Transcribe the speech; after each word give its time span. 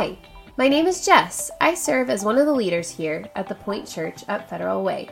Hi, 0.00 0.16
my 0.56 0.68
name 0.68 0.86
is 0.86 1.04
Jess. 1.04 1.50
I 1.60 1.74
serve 1.74 2.08
as 2.08 2.22
one 2.22 2.38
of 2.38 2.46
the 2.46 2.52
leaders 2.52 2.88
here 2.88 3.26
at 3.34 3.48
the 3.48 3.56
Point 3.56 3.84
Church 3.84 4.22
at 4.28 4.48
Federal 4.48 4.84
Way. 4.84 5.08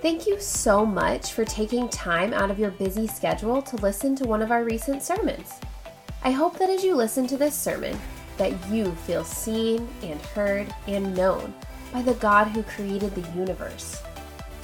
Thank 0.00 0.28
you 0.28 0.40
so 0.40 0.86
much 0.86 1.32
for 1.32 1.44
taking 1.44 1.88
time 1.88 2.32
out 2.32 2.52
of 2.52 2.58
your 2.60 2.70
busy 2.70 3.08
schedule 3.08 3.60
to 3.62 3.74
listen 3.78 4.14
to 4.14 4.24
one 4.24 4.42
of 4.42 4.52
our 4.52 4.62
recent 4.62 5.02
sermons. 5.02 5.54
I 6.22 6.30
hope 6.30 6.56
that 6.60 6.70
as 6.70 6.84
you 6.84 6.94
listen 6.94 7.26
to 7.26 7.36
this 7.36 7.56
sermon, 7.56 7.98
that 8.36 8.52
you 8.70 8.94
feel 8.94 9.24
seen 9.24 9.88
and 10.04 10.22
heard 10.22 10.72
and 10.86 11.12
known 11.16 11.52
by 11.92 12.02
the 12.02 12.14
God 12.14 12.44
who 12.44 12.62
created 12.62 13.12
the 13.12 13.28
universe. 13.36 14.00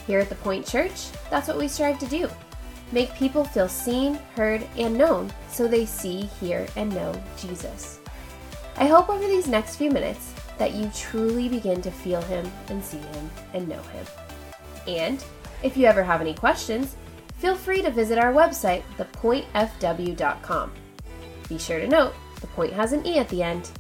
Here 0.07 0.21
at 0.21 0.29
the 0.29 0.37
Point 0.37 0.65
Church, 0.65 1.09
that's 1.31 1.49
what 1.49 1.59
we 1.59 1.67
strive 1.67 1.99
to 1.99 2.07
do. 2.07 2.31
Make 2.93 3.13
people 3.17 3.43
feel 3.43 3.69
seen, 3.69 4.21
heard, 4.37 4.65
and 4.77 4.97
known 4.97 5.33
so 5.51 5.67
they 5.67 5.85
see, 5.85 6.27
hear, 6.39 6.69
and 6.77 6.95
know 6.95 7.21
Jesus. 7.37 7.99
I 8.77 8.87
hope 8.87 9.09
over 9.09 9.27
these 9.27 9.49
next 9.49 9.77
few 9.77 9.91
minutes 9.91 10.35
that 10.59 10.75
you 10.75 10.91
truly 10.95 11.49
begin 11.49 11.83
to 11.83 11.91
feel 11.91 12.23
Him 12.23 12.51
and 12.69 12.83
see 12.83 12.99
Him 12.99 13.31
and 13.55 13.69
know 13.69 13.83
Him. 13.83 14.07
And 14.87 15.25
if 15.63 15.77
you 15.77 15.87
ever 15.87 16.03
have 16.03 16.21
any 16.21 16.35
questions, 16.35 16.97
feel 17.39 17.55
free 17.55 17.83
to 17.83 17.91
visit 17.91 18.19
our 18.19 18.33
website, 18.33 18.83
thepointfw.com. 18.97 20.73
Be 21.49 21.59
sure 21.59 21.81
to 21.81 21.89
note, 21.89 22.15
the 22.41 22.47
point 22.49 22.73
has 22.73 22.93
an 22.93 23.07
E 23.07 23.19
at 23.19 23.29
the 23.29 23.43
end. 23.43 23.71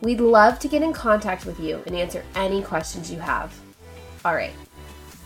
We'd 0.00 0.20
love 0.20 0.58
to 0.60 0.68
get 0.68 0.82
in 0.82 0.92
contact 0.92 1.44
with 1.44 1.58
you 1.58 1.82
and 1.86 1.94
answer 1.94 2.24
any 2.34 2.62
questions 2.62 3.10
you 3.10 3.18
have. 3.18 3.52
All 4.24 4.34
right, 4.34 4.52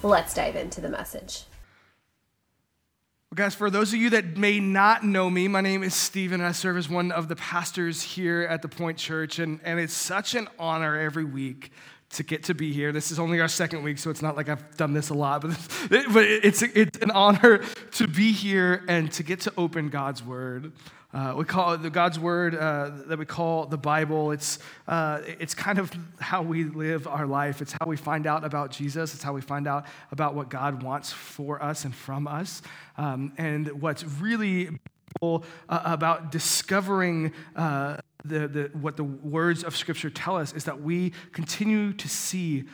let's 0.03 0.35
dive 0.35 0.57
into 0.57 0.81
the 0.81 0.89
message. 0.89 1.45
Well, 3.33 3.47
guys, 3.47 3.55
for 3.55 3.71
those 3.71 3.95
of 3.95 3.99
you 3.99 4.11
that 4.11 4.37
may 4.37 4.61
not 4.61 5.05
know 5.05 5.31
me, 5.31 5.49
my 5.49 5.63
name 5.63 5.83
is 5.83 5.95
Stephen. 5.95 6.43
And 6.43 6.47
I 6.47 6.53
serve 6.53 6.77
as 6.77 6.91
one 6.91 7.11
of 7.11 7.29
the 7.29 7.37
pastors 7.37 8.03
here 8.03 8.43
at 8.43 8.61
the 8.61 8.69
Point 8.69 8.99
Church, 8.99 9.39
and, 9.39 9.59
and 9.65 9.81
it's 9.81 9.95
such 9.95 10.35
an 10.35 10.49
honor 10.59 10.99
every 10.99 11.25
week 11.25 11.73
to 12.11 12.25
get 12.25 12.43
to 12.45 12.55
be 12.55 12.75
here. 12.75 12.93
This 12.93 13.11
is 13.11 13.19
only 13.19 13.41
our 13.41 13.49
second 13.49 13.85
week, 13.85 13.97
so 13.97 14.11
it's 14.11 14.21
not 14.21 14.37
like 14.37 14.51
I've 14.51 14.77
done 14.77 14.93
this 14.93 15.09
a 15.09 15.15
lot, 15.15 15.41
but, 15.41 15.57
but 16.13 16.25
it's, 16.25 16.61
it's 16.61 16.99
an 16.99 17.11
honor 17.11 17.63
to 17.93 18.07
be 18.07 18.33
here 18.33 18.85
and 18.87 19.11
to 19.13 19.23
get 19.23 19.41
to 19.41 19.53
open 19.57 19.89
God's 19.89 20.23
Word. 20.23 20.71
Uh, 21.13 21.35
we 21.37 21.45
call 21.45 21.77
the 21.77 21.91
God's 21.91 22.19
word 22.19 22.55
uh, 22.55 22.91
that 23.07 23.19
we 23.19 23.27
call 23.27 23.67
the 23.67 23.77
Bible. 23.77 24.31
It's, 24.31 24.59
uh, 24.89 25.21
it's 25.27 25.55
kind 25.55 25.79
of 25.79 25.93
how 26.19 26.41
we 26.41 26.65
live 26.65 27.07
our 27.07 27.27
life. 27.27 27.61
It's 27.61 27.73
how 27.73 27.87
we 27.87 27.99
find 27.99 28.27
out 28.27 28.45
about 28.45 28.71
Jesus. 28.71 29.13
It's 29.15 29.23
how 29.23 29.35
we 29.35 29.43
find 29.43 29.69
out 29.69 29.85
about 30.11 30.35
what 30.35 30.49
God 30.49 30.83
wants 30.83 31.13
for 31.13 31.63
us 31.63 31.85
and 31.85 31.95
from 31.95 32.27
us. 32.27 32.63
Um, 32.97 33.33
and 33.37 33.83
what's 33.83 34.05
really 34.05 34.71
uh, 35.21 35.39
about 35.69 36.33
discovering 36.33 37.33
uh, 37.57 37.99
the, 38.25 38.49
the, 38.49 38.71
what 38.73 38.97
the 38.97 39.05
words 39.05 39.65
of 39.65 39.77
Scripture 39.77 40.09
tell 40.09 40.37
us 40.37 40.55
is 40.55 40.65
that 40.65 40.81
we 40.81 41.13
continue 41.33 41.93
to 41.93 42.09
see 42.09 42.65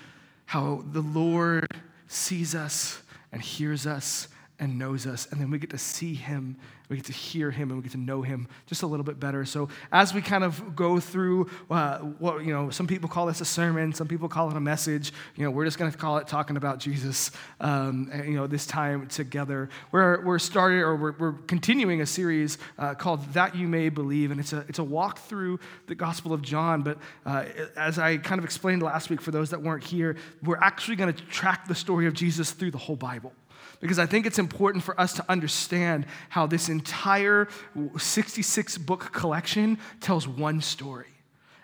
how 0.46 0.84
the 0.92 1.00
Lord 1.00 1.66
sees 2.06 2.54
us 2.54 3.02
and 3.32 3.42
hears 3.42 3.86
us 3.86 4.28
and 4.60 4.78
knows 4.78 5.06
us. 5.06 5.28
And 5.30 5.40
then 5.40 5.50
we 5.50 5.58
get 5.58 5.70
to 5.70 5.78
see 5.78 6.14
him, 6.14 6.56
we 6.88 6.96
get 6.96 7.06
to 7.06 7.12
hear 7.12 7.50
him, 7.50 7.70
and 7.70 7.78
we 7.78 7.82
get 7.82 7.92
to 7.92 7.98
know 7.98 8.22
him 8.22 8.48
just 8.66 8.82
a 8.82 8.86
little 8.86 9.04
bit 9.04 9.20
better. 9.20 9.44
So 9.44 9.68
as 9.92 10.12
we 10.12 10.20
kind 10.20 10.42
of 10.42 10.74
go 10.74 10.98
through 10.98 11.48
uh, 11.70 11.98
what, 11.98 12.44
you 12.44 12.52
know, 12.52 12.70
some 12.70 12.86
people 12.86 13.08
call 13.08 13.26
this 13.26 13.40
a 13.40 13.44
sermon, 13.44 13.92
some 13.92 14.08
people 14.08 14.28
call 14.28 14.50
it 14.50 14.56
a 14.56 14.60
message. 14.60 15.12
You 15.36 15.44
know, 15.44 15.50
we're 15.50 15.64
just 15.64 15.78
going 15.78 15.92
to 15.92 15.96
call 15.96 16.18
it 16.18 16.26
talking 16.26 16.56
about 16.56 16.80
Jesus, 16.80 17.30
um, 17.60 18.08
and, 18.12 18.24
you 18.26 18.34
know, 18.34 18.46
this 18.46 18.66
time 18.66 19.06
together. 19.06 19.68
We're, 19.92 20.24
we're 20.24 20.38
starting, 20.40 20.80
or 20.80 20.96
we're, 20.96 21.12
we're 21.12 21.32
continuing 21.46 22.00
a 22.00 22.06
series 22.06 22.58
uh, 22.78 22.94
called 22.94 23.24
That 23.34 23.54
You 23.54 23.68
May 23.68 23.90
Believe, 23.90 24.32
and 24.32 24.40
it's 24.40 24.52
a, 24.52 24.64
it's 24.68 24.80
a 24.80 24.84
walk 24.84 25.18
through 25.18 25.60
the 25.86 25.94
Gospel 25.94 26.32
of 26.32 26.42
John. 26.42 26.82
But 26.82 26.98
uh, 27.24 27.44
as 27.76 27.98
I 27.98 28.16
kind 28.16 28.38
of 28.40 28.44
explained 28.44 28.82
last 28.82 29.08
week 29.08 29.20
for 29.20 29.30
those 29.30 29.50
that 29.50 29.62
weren't 29.62 29.84
here, 29.84 30.16
we're 30.42 30.56
actually 30.58 30.96
going 30.96 31.12
to 31.12 31.24
track 31.26 31.68
the 31.68 31.74
story 31.74 32.06
of 32.06 32.14
Jesus 32.14 32.50
through 32.50 32.72
the 32.72 32.78
whole 32.78 32.96
Bible 32.96 33.32
because 33.80 33.98
I 33.98 34.06
think 34.06 34.26
it's 34.26 34.38
important 34.38 34.84
for 34.84 34.98
us 35.00 35.12
to 35.14 35.24
understand 35.28 36.06
how 36.30 36.46
this 36.46 36.68
entire 36.68 37.48
66 37.96 38.78
book 38.78 39.12
collection 39.12 39.78
tells 40.00 40.26
one 40.26 40.60
story. 40.60 41.06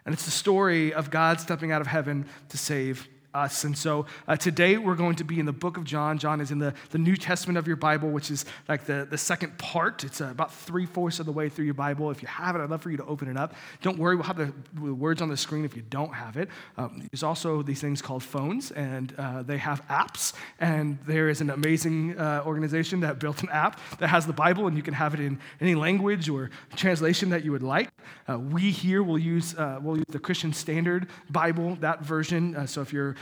And 0.05 0.13
it's 0.13 0.25
the 0.25 0.31
story 0.31 0.93
of 0.93 1.11
God 1.11 1.41
stepping 1.41 1.73
out 1.73 1.81
of 1.81 1.87
heaven 1.87 2.27
to 2.51 2.59
save 2.59 3.09
us. 3.35 3.65
And 3.65 3.77
so 3.77 4.07
uh, 4.29 4.37
today 4.37 4.79
we're 4.79 4.95
going 4.95 5.17
to 5.17 5.25
be 5.25 5.41
in 5.41 5.47
the 5.47 5.53
book 5.53 5.77
of 5.77 5.85
John. 5.85 6.19
John 6.19 6.41
is 6.41 6.51
in 6.51 6.59
the, 6.59 6.73
the 6.91 6.99
New 6.99 7.17
Testament 7.17 7.59
of 7.59 7.67
your 7.67 7.77
Bible, 7.77 8.11
which 8.11 8.31
is 8.31 8.45
like 8.69 8.87
the, 8.87 9.07
the 9.11 9.19
second 9.19 9.59
part. 9.59 10.05
It's 10.05 10.21
uh, 10.21 10.27
about 10.27 10.55
three 10.55 10.87
fourths 10.87 11.19
of 11.19 11.27
the 11.27 11.33
way 11.33 11.49
through 11.49 11.65
your 11.65 11.75
Bible. 11.75 12.11
If 12.11 12.23
you 12.23 12.29
have 12.29 12.55
it, 12.55 12.61
I'd 12.61 12.71
love 12.71 12.83
for 12.83 12.91
you 12.91 12.97
to 12.97 13.05
open 13.05 13.29
it 13.29 13.37
up. 13.37 13.55
Don't 13.83 13.99
worry, 13.99 14.15
we'll 14.15 14.25
have 14.25 14.37
the, 14.37 14.53
the 14.75 14.95
words 14.95 15.21
on 15.21 15.29
the 15.29 15.37
screen 15.37 15.65
if 15.65 15.75
you 15.75 15.83
don't 15.91 16.15
have 16.15 16.37
it. 16.37 16.49
Um, 16.79 17.07
there's 17.11 17.25
also 17.25 17.63
these 17.63 17.81
things 17.81 18.01
called 18.01 18.23
phones, 18.23 18.71
and 18.71 19.13
uh, 19.19 19.43
they 19.43 19.59
have 19.59 19.87
apps. 19.89 20.33
And 20.61 20.99
there 21.07 21.29
is 21.29 21.41
an 21.41 21.51
amazing 21.51 22.19
uh, 22.19 22.43
organization 22.47 23.01
that 23.01 23.19
built 23.19 23.43
an 23.43 23.49
app 23.51 23.81
that 23.99 24.09
has 24.09 24.27
the 24.27 24.33
Bible, 24.33 24.69
and 24.69 24.77
you 24.77 24.83
can 24.83 24.95
have 24.95 25.13
it 25.13 25.21
in 25.21 25.41
any 25.61 25.75
language 25.75 26.29
or 26.29 26.51
translation 26.77 27.31
that 27.31 27.45
you 27.45 27.51
would 27.51 27.63
like. 27.63 27.89
Uh, 28.29 28.39
we 28.39 28.71
here 28.71 29.03
will 29.03 29.19
use, 29.19 29.57
uh, 29.57 29.79
we'll 29.83 29.97
use 29.97 30.07
the 30.09 30.19
Christian 30.19 30.53
Standard 30.53 31.09
Bible, 31.31 31.77
that 31.81 32.03
version. 32.03 32.67
so 32.69 32.81
if 32.81 32.93
you're 32.93 33.17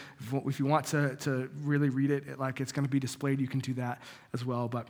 if 0.47 0.59
you 0.59 0.67
want 0.67 0.87
to, 0.87 1.17
to 1.17 1.51
really 1.63 1.89
read 1.89 2.11
it 2.11 2.39
like 2.39 2.61
it's 2.61 2.73
going 2.73 2.85
to 2.85 2.91
be 2.91 3.01
displayed, 3.01 3.41
you 3.41 3.49
can 3.49 3.61
do 3.61 3.75
that 3.75 4.03
as 4.33 4.45
well. 4.45 4.69
But 4.69 4.89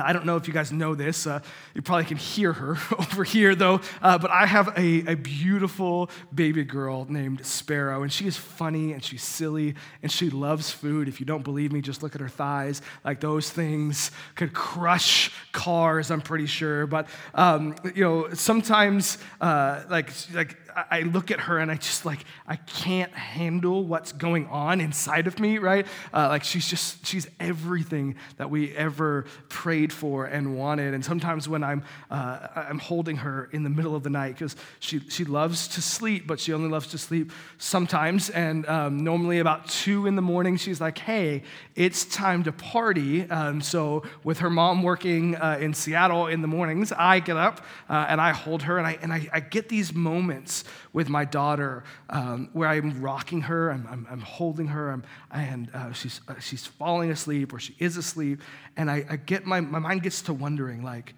I 0.00 0.12
don't 0.12 0.26
know 0.26 0.36
if 0.36 0.46
you 0.46 0.54
guys 0.54 0.72
know 0.72 0.94
this. 0.94 1.26
Uh, 1.26 1.40
you 1.74 1.82
probably 1.82 2.04
can 2.04 2.16
hear 2.16 2.52
her 2.52 2.70
over 2.98 3.24
here, 3.24 3.54
though. 3.54 3.80
Uh, 4.00 4.18
but 4.18 4.30
I 4.30 4.46
have 4.46 4.68
a, 4.78 5.12
a 5.12 5.14
beautiful 5.16 6.10
baby 6.34 6.64
girl 6.64 7.06
named 7.08 7.44
Sparrow, 7.44 8.02
and 8.02 8.12
she 8.12 8.26
is 8.26 8.36
funny 8.36 8.92
and 8.92 9.02
she's 9.02 9.22
silly 9.22 9.74
and 10.02 10.10
she 10.10 10.30
loves 10.30 10.70
food. 10.70 11.08
If 11.08 11.20
you 11.20 11.26
don't 11.26 11.44
believe 11.44 11.72
me, 11.72 11.80
just 11.80 12.02
look 12.02 12.14
at 12.14 12.20
her 12.20 12.28
thighs. 12.28 12.82
Like 13.04 13.20
those 13.20 13.50
things 13.50 14.10
could 14.34 14.52
crush 14.52 15.30
cars, 15.52 16.10
I'm 16.10 16.20
pretty 16.20 16.46
sure. 16.46 16.86
But, 16.86 17.08
um, 17.34 17.74
you 17.94 18.04
know, 18.04 18.34
sometimes, 18.34 19.18
uh, 19.40 19.82
like, 19.88 20.10
like 20.32 20.56
I 20.74 21.00
look 21.00 21.30
at 21.30 21.40
her 21.40 21.58
and 21.58 21.70
I 21.70 21.76
just 21.76 22.06
like, 22.06 22.24
I 22.46 22.56
can't 22.56 23.12
handle 23.12 23.84
what's 23.84 24.12
going 24.12 24.46
on 24.46 24.80
inside 24.80 25.26
of 25.26 25.38
me, 25.38 25.58
right? 25.58 25.86
Uh, 26.12 26.28
like 26.28 26.44
she's 26.44 26.66
just, 26.68 27.06
she's 27.06 27.28
everything 27.40 28.16
that 28.36 28.50
we 28.50 28.74
ever 28.74 29.26
prayed 29.48 29.81
for 29.90 30.26
and 30.26 30.54
wanted. 30.54 30.92
And 30.92 31.02
sometimes 31.02 31.48
when 31.48 31.64
I'm, 31.64 31.82
uh, 32.10 32.48
I'm 32.54 32.78
holding 32.78 33.16
her 33.16 33.48
in 33.52 33.62
the 33.62 33.70
middle 33.70 33.96
of 33.96 34.02
the 34.02 34.10
night, 34.10 34.34
because 34.34 34.54
she, 34.80 35.00
she 35.08 35.24
loves 35.24 35.68
to 35.68 35.80
sleep, 35.80 36.26
but 36.26 36.38
she 36.38 36.52
only 36.52 36.68
loves 36.68 36.88
to 36.88 36.98
sleep 36.98 37.32
sometimes. 37.56 38.28
And 38.28 38.68
um, 38.68 39.02
normally 39.02 39.38
about 39.38 39.66
two 39.68 40.06
in 40.06 40.14
the 40.14 40.20
morning, 40.22 40.58
she's 40.58 40.78
like, 40.78 40.98
hey, 40.98 41.42
it's 41.74 42.04
time 42.04 42.42
to 42.42 42.52
party. 42.52 43.22
Um, 43.30 43.62
so 43.62 44.02
with 44.24 44.40
her 44.40 44.50
mom 44.50 44.82
working 44.82 45.36
uh, 45.36 45.56
in 45.58 45.72
Seattle 45.72 46.26
in 46.26 46.42
the 46.42 46.48
mornings, 46.48 46.92
I 46.92 47.20
get 47.20 47.38
up 47.38 47.64
uh, 47.88 48.04
and 48.08 48.20
I 48.20 48.32
hold 48.32 48.64
her 48.64 48.76
and 48.76 48.86
I, 48.86 48.98
and 49.00 49.12
I, 49.12 49.26
I 49.32 49.40
get 49.40 49.70
these 49.70 49.94
moments 49.94 50.64
with 50.92 51.08
my 51.08 51.24
daughter 51.24 51.84
um, 52.10 52.50
where 52.52 52.68
I'm 52.68 53.00
rocking 53.00 53.42
her, 53.42 53.70
I'm, 53.70 53.88
I'm, 53.90 54.06
I'm 54.10 54.20
holding 54.20 54.66
her, 54.66 54.90
I'm, 54.90 55.04
and 55.30 55.70
uh, 55.72 55.92
she's, 55.92 56.20
uh, 56.28 56.38
she's 56.38 56.66
falling 56.66 57.10
asleep 57.10 57.54
or 57.54 57.58
she 57.58 57.74
is 57.78 57.96
asleep. 57.96 58.42
And 58.76 58.90
I, 58.90 59.06
I 59.08 59.16
get 59.16 59.46
my, 59.46 59.61
my 59.70 59.78
mind 59.78 60.02
gets 60.02 60.22
to 60.22 60.34
wondering, 60.34 60.82
like, 60.82 61.14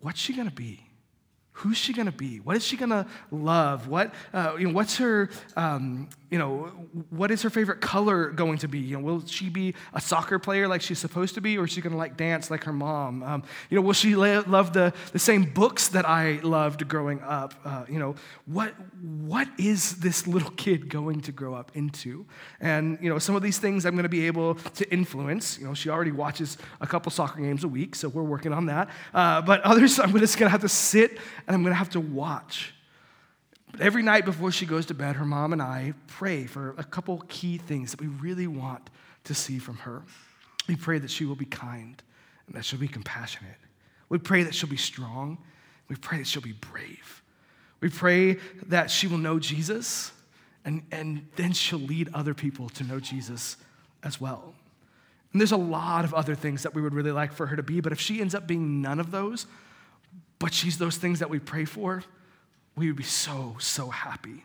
what's 0.00 0.20
she 0.20 0.32
gonna 0.32 0.50
be? 0.50 0.84
Who's 1.52 1.76
she 1.76 1.92
gonna 1.92 2.12
be? 2.12 2.38
What 2.38 2.56
is 2.56 2.64
she 2.64 2.76
gonna 2.76 3.06
love? 3.30 3.88
What, 3.88 4.14
uh, 4.32 4.54
you 4.58 4.68
know, 4.68 4.74
what's 4.74 4.96
her, 4.98 5.28
um, 5.56 6.08
you 6.30 6.38
know, 6.38 6.64
what 7.08 7.30
is 7.30 7.40
her 7.42 7.50
favorite 7.50 7.80
color 7.80 8.28
going 8.30 8.58
to 8.58 8.68
be? 8.68 8.78
You 8.78 8.98
know, 8.98 9.02
will 9.02 9.26
she 9.26 9.48
be 9.48 9.74
a 9.94 10.00
soccer 10.00 10.38
player 10.38 10.68
like 10.68 10.82
she's 10.82 10.98
supposed 10.98 11.34
to 11.36 11.40
be, 11.40 11.56
or 11.56 11.64
is 11.64 11.70
she 11.70 11.80
going 11.80 11.92
to 11.92 11.98
like 11.98 12.16
dance 12.16 12.50
like 12.50 12.64
her 12.64 12.72
mom? 12.72 13.22
Um, 13.22 13.42
you 13.70 13.76
know, 13.76 13.82
will 13.82 13.94
she 13.94 14.14
love 14.14 14.72
the, 14.72 14.92
the 15.12 15.18
same 15.18 15.44
books 15.44 15.88
that 15.88 16.06
I 16.06 16.40
loved 16.42 16.86
growing 16.86 17.22
up? 17.22 17.54
Uh, 17.64 17.84
you 17.88 17.98
know, 17.98 18.14
what 18.46 18.74
what 19.00 19.48
is 19.58 19.96
this 20.00 20.26
little 20.26 20.50
kid 20.50 20.90
going 20.90 21.22
to 21.22 21.32
grow 21.32 21.54
up 21.54 21.72
into? 21.74 22.26
And 22.60 22.98
you 23.00 23.08
know, 23.08 23.18
some 23.18 23.34
of 23.34 23.42
these 23.42 23.58
things 23.58 23.86
I'm 23.86 23.94
going 23.94 24.02
to 24.02 24.10
be 24.10 24.26
able 24.26 24.56
to 24.56 24.92
influence. 24.92 25.58
You 25.58 25.66
know, 25.66 25.74
she 25.74 25.88
already 25.88 26.12
watches 26.12 26.58
a 26.80 26.86
couple 26.86 27.10
soccer 27.10 27.40
games 27.40 27.64
a 27.64 27.68
week, 27.68 27.94
so 27.94 28.08
we're 28.08 28.22
working 28.22 28.52
on 28.52 28.66
that. 28.66 28.90
Uh, 29.14 29.40
but 29.40 29.62
others, 29.62 29.98
I'm 29.98 30.16
just 30.18 30.38
going 30.38 30.48
to 30.48 30.50
have 30.50 30.60
to 30.60 30.68
sit 30.68 31.12
and 31.46 31.54
I'm 31.54 31.62
going 31.62 31.72
to 31.72 31.78
have 31.78 31.90
to 31.90 32.00
watch. 32.00 32.74
But 33.70 33.80
every 33.80 34.02
night 34.02 34.24
before 34.24 34.50
she 34.50 34.66
goes 34.66 34.86
to 34.86 34.94
bed, 34.94 35.16
her 35.16 35.24
mom 35.24 35.52
and 35.52 35.60
I 35.60 35.94
pray 36.06 36.46
for 36.46 36.74
a 36.78 36.84
couple 36.84 37.22
key 37.28 37.58
things 37.58 37.90
that 37.90 38.00
we 38.00 38.06
really 38.06 38.46
want 38.46 38.90
to 39.24 39.34
see 39.34 39.58
from 39.58 39.76
her. 39.78 40.02
We 40.66 40.76
pray 40.76 40.98
that 40.98 41.10
she 41.10 41.24
will 41.24 41.36
be 41.36 41.44
kind 41.44 42.02
and 42.46 42.56
that 42.56 42.64
she'll 42.64 42.80
be 42.80 42.88
compassionate. 42.88 43.56
We 44.08 44.18
pray 44.18 44.42
that 44.42 44.54
she'll 44.54 44.70
be 44.70 44.76
strong. 44.76 45.38
We 45.88 45.96
pray 45.96 46.18
that 46.18 46.26
she'll 46.26 46.42
be 46.42 46.52
brave. 46.52 47.22
We 47.80 47.90
pray 47.90 48.38
that 48.66 48.90
she 48.90 49.06
will 49.06 49.18
know 49.18 49.38
Jesus 49.38 50.12
and, 50.64 50.82
and 50.90 51.26
then 51.36 51.52
she'll 51.52 51.78
lead 51.78 52.10
other 52.12 52.34
people 52.34 52.68
to 52.70 52.84
know 52.84 53.00
Jesus 53.00 53.56
as 54.02 54.20
well. 54.20 54.54
And 55.32 55.40
there's 55.40 55.52
a 55.52 55.56
lot 55.56 56.04
of 56.04 56.14
other 56.14 56.34
things 56.34 56.62
that 56.62 56.74
we 56.74 56.82
would 56.82 56.94
really 56.94 57.12
like 57.12 57.32
for 57.32 57.46
her 57.46 57.56
to 57.56 57.62
be, 57.62 57.80
but 57.80 57.92
if 57.92 58.00
she 58.00 58.20
ends 58.20 58.34
up 58.34 58.46
being 58.46 58.80
none 58.80 58.98
of 58.98 59.10
those, 59.10 59.46
but 60.38 60.54
she's 60.54 60.78
those 60.78 60.96
things 60.96 61.18
that 61.18 61.30
we 61.30 61.38
pray 61.38 61.64
for, 61.64 62.02
we 62.78 62.86
would 62.86 62.96
be 62.96 63.02
so, 63.02 63.56
so 63.58 63.90
happy. 63.90 64.44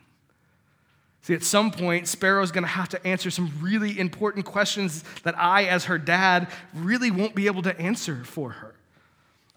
See, 1.21 1.33
at 1.33 1.43
some 1.43 1.71
point, 1.71 2.07
Sparrow's 2.07 2.51
gonna 2.51 2.67
have 2.67 2.89
to 2.89 3.07
answer 3.07 3.31
some 3.31 3.51
really 3.61 3.97
important 3.97 4.45
questions 4.45 5.03
that 5.23 5.37
I, 5.37 5.65
as 5.65 5.85
her 5.85 5.97
dad, 5.97 6.49
really 6.73 7.11
won't 7.11 7.33
be 7.33 7.45
able 7.45 7.61
to 7.61 7.79
answer 7.79 8.23
for 8.25 8.49
her. 8.49 8.75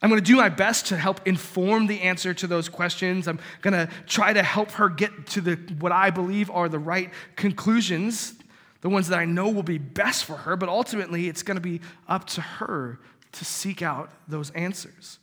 I'm 0.01 0.11
gonna 0.11 0.21
do 0.21 0.37
my 0.37 0.49
best 0.49 0.87
to 0.87 0.97
help 0.97 1.27
inform 1.27 1.89
the 1.89 2.03
answer 2.03 2.33
to 2.35 2.47
those 2.47 2.69
questions. 2.69 3.27
I'm 3.27 3.41
gonna 3.63 3.89
try 4.07 4.33
to 4.33 4.43
help 4.43 4.71
her 4.73 4.89
get 4.89 5.27
to 5.29 5.41
the, 5.41 5.55
what 5.81 5.91
I 5.91 6.11
believe 6.11 6.51
are 6.51 6.69
the 6.69 6.79
right 6.79 7.11
conclusions, 7.35 8.35
the 8.83 8.89
ones 8.89 9.09
that 9.09 9.19
I 9.19 9.25
know 9.25 9.49
will 9.49 9.65
be 9.65 9.79
best 9.79 10.25
for 10.25 10.37
her, 10.37 10.55
but 10.55 10.69
ultimately, 10.69 11.27
it's 11.27 11.43
gonna 11.43 11.61
be 11.61 11.81
up 12.07 12.27
to 12.29 12.43
her 12.43 13.01
to 13.33 13.45
seek 13.45 13.83
out 13.83 14.11
those 14.29 14.51
answers. 14.51 15.19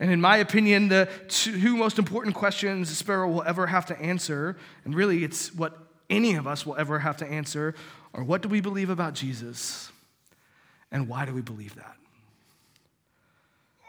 And 0.00 0.10
in 0.10 0.20
my 0.20 0.38
opinion, 0.38 0.88
the 0.88 1.08
two 1.28 1.76
most 1.76 1.98
important 1.98 2.34
questions 2.34 2.90
a 2.90 2.94
Sparrow 2.94 3.30
will 3.30 3.44
ever 3.44 3.66
have 3.66 3.86
to 3.86 4.00
answer, 4.00 4.56
and 4.84 4.94
really 4.94 5.22
it's 5.22 5.54
what 5.54 5.78
any 6.10 6.34
of 6.34 6.46
us 6.46 6.66
will 6.66 6.76
ever 6.76 6.98
have 6.98 7.16
to 7.18 7.26
answer, 7.26 7.74
are 8.12 8.22
what 8.22 8.42
do 8.42 8.48
we 8.48 8.60
believe 8.60 8.90
about 8.90 9.14
Jesus? 9.14 9.90
And 10.90 11.08
why 11.08 11.24
do 11.24 11.34
we 11.34 11.40
believe 11.40 11.74
that? 11.76 11.96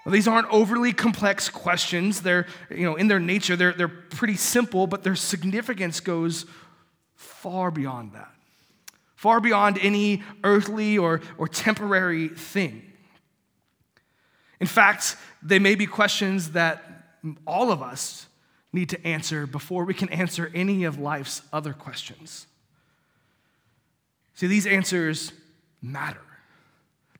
Well, 0.06 0.14
these 0.14 0.28
aren't 0.28 0.48
overly 0.50 0.94
complex 0.94 1.50
questions. 1.50 2.22
They're, 2.22 2.46
you 2.70 2.84
know, 2.84 2.96
in 2.96 3.08
their 3.08 3.20
nature, 3.20 3.56
they're, 3.56 3.74
they're 3.74 3.88
pretty 3.88 4.36
simple, 4.36 4.86
but 4.86 5.04
their 5.04 5.16
significance 5.16 6.00
goes 6.00 6.46
far 7.16 7.72
beyond 7.72 8.14
that, 8.14 8.32
far 9.16 9.40
beyond 9.40 9.80
any 9.82 10.24
earthly 10.44 10.98
or, 10.98 11.22
or 11.40 11.48
temporary 11.48 12.28
thing. 12.28 12.84
In 14.60 14.68
fact, 14.68 15.18
they 15.42 15.60
may 15.60 15.76
be 15.76 15.86
questions 15.86 16.52
that 16.52 16.84
all 17.46 17.72
of 17.72 17.82
us 17.82 18.28
need 18.72 18.90
to 18.90 19.08
answer 19.08 19.48
before 19.48 19.86
we 19.86 19.94
can 19.94 20.10
answer 20.10 20.52
any 20.54 20.84
of 20.84 21.00
life's 21.00 21.42
other 21.52 21.74
questions. 21.74 22.48
See, 24.34 24.48
these 24.48 24.68
answers 24.68 25.32
matter. 25.82 26.22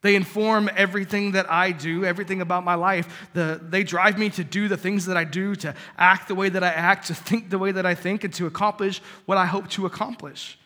They 0.02 0.16
inform 0.16 0.70
everything 0.76 1.32
that 1.32 1.50
I 1.50 1.72
do, 1.72 2.06
everything 2.06 2.40
about 2.40 2.64
my 2.64 2.76
life. 2.76 3.28
The, 3.34 3.60
they 3.60 3.84
drive 3.84 4.20
me 4.20 4.30
to 4.32 4.44
do 4.44 4.68
the 4.68 4.78
things 4.78 5.08
that 5.08 5.18
I 5.18 5.24
do, 5.24 5.56
to 5.56 5.74
act 5.98 6.28
the 6.28 6.36
way 6.36 6.50
that 6.50 6.64
I 6.64 6.68
act, 6.68 7.08
to 7.08 7.16
think 7.16 7.50
the 7.50 7.58
way 7.58 7.72
that 7.72 7.88
I 7.88 7.96
think, 7.96 8.24
and 8.24 8.34
to 8.36 8.46
accomplish 8.46 9.02
what 9.26 9.40
I 9.40 9.48
hope 9.48 9.68
to 9.72 9.88
accomplish. 9.88 10.60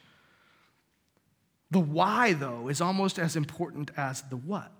The 1.71 1.79
why, 1.79 2.33
though, 2.33 2.67
is 2.67 2.81
almost 2.81 3.17
as 3.17 3.35
important 3.37 3.91
as 3.95 4.23
the 4.23 4.35
what. 4.35 4.71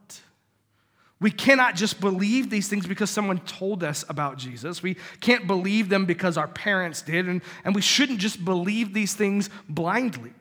We 1.21 1.31
cannot 1.31 1.75
just 1.75 1.99
believe 1.99 2.49
these 2.49 2.69
things 2.69 2.87
because 2.87 3.09
someone 3.09 3.39
told 3.39 3.83
us 3.83 4.05
about 4.07 4.37
Jesus. 4.37 4.81
We 4.81 4.95
can't 5.19 5.47
believe 5.47 5.89
them 5.89 6.05
because 6.05 6.37
our 6.37 6.47
parents 6.47 7.01
did, 7.01 7.27
and, 7.27 7.41
and 7.65 7.75
we 7.75 7.81
shouldn't 7.81 8.19
just 8.19 8.43
believe 8.45 8.93
these 8.93 9.13
things 9.13 9.49
blindly. 9.67 10.31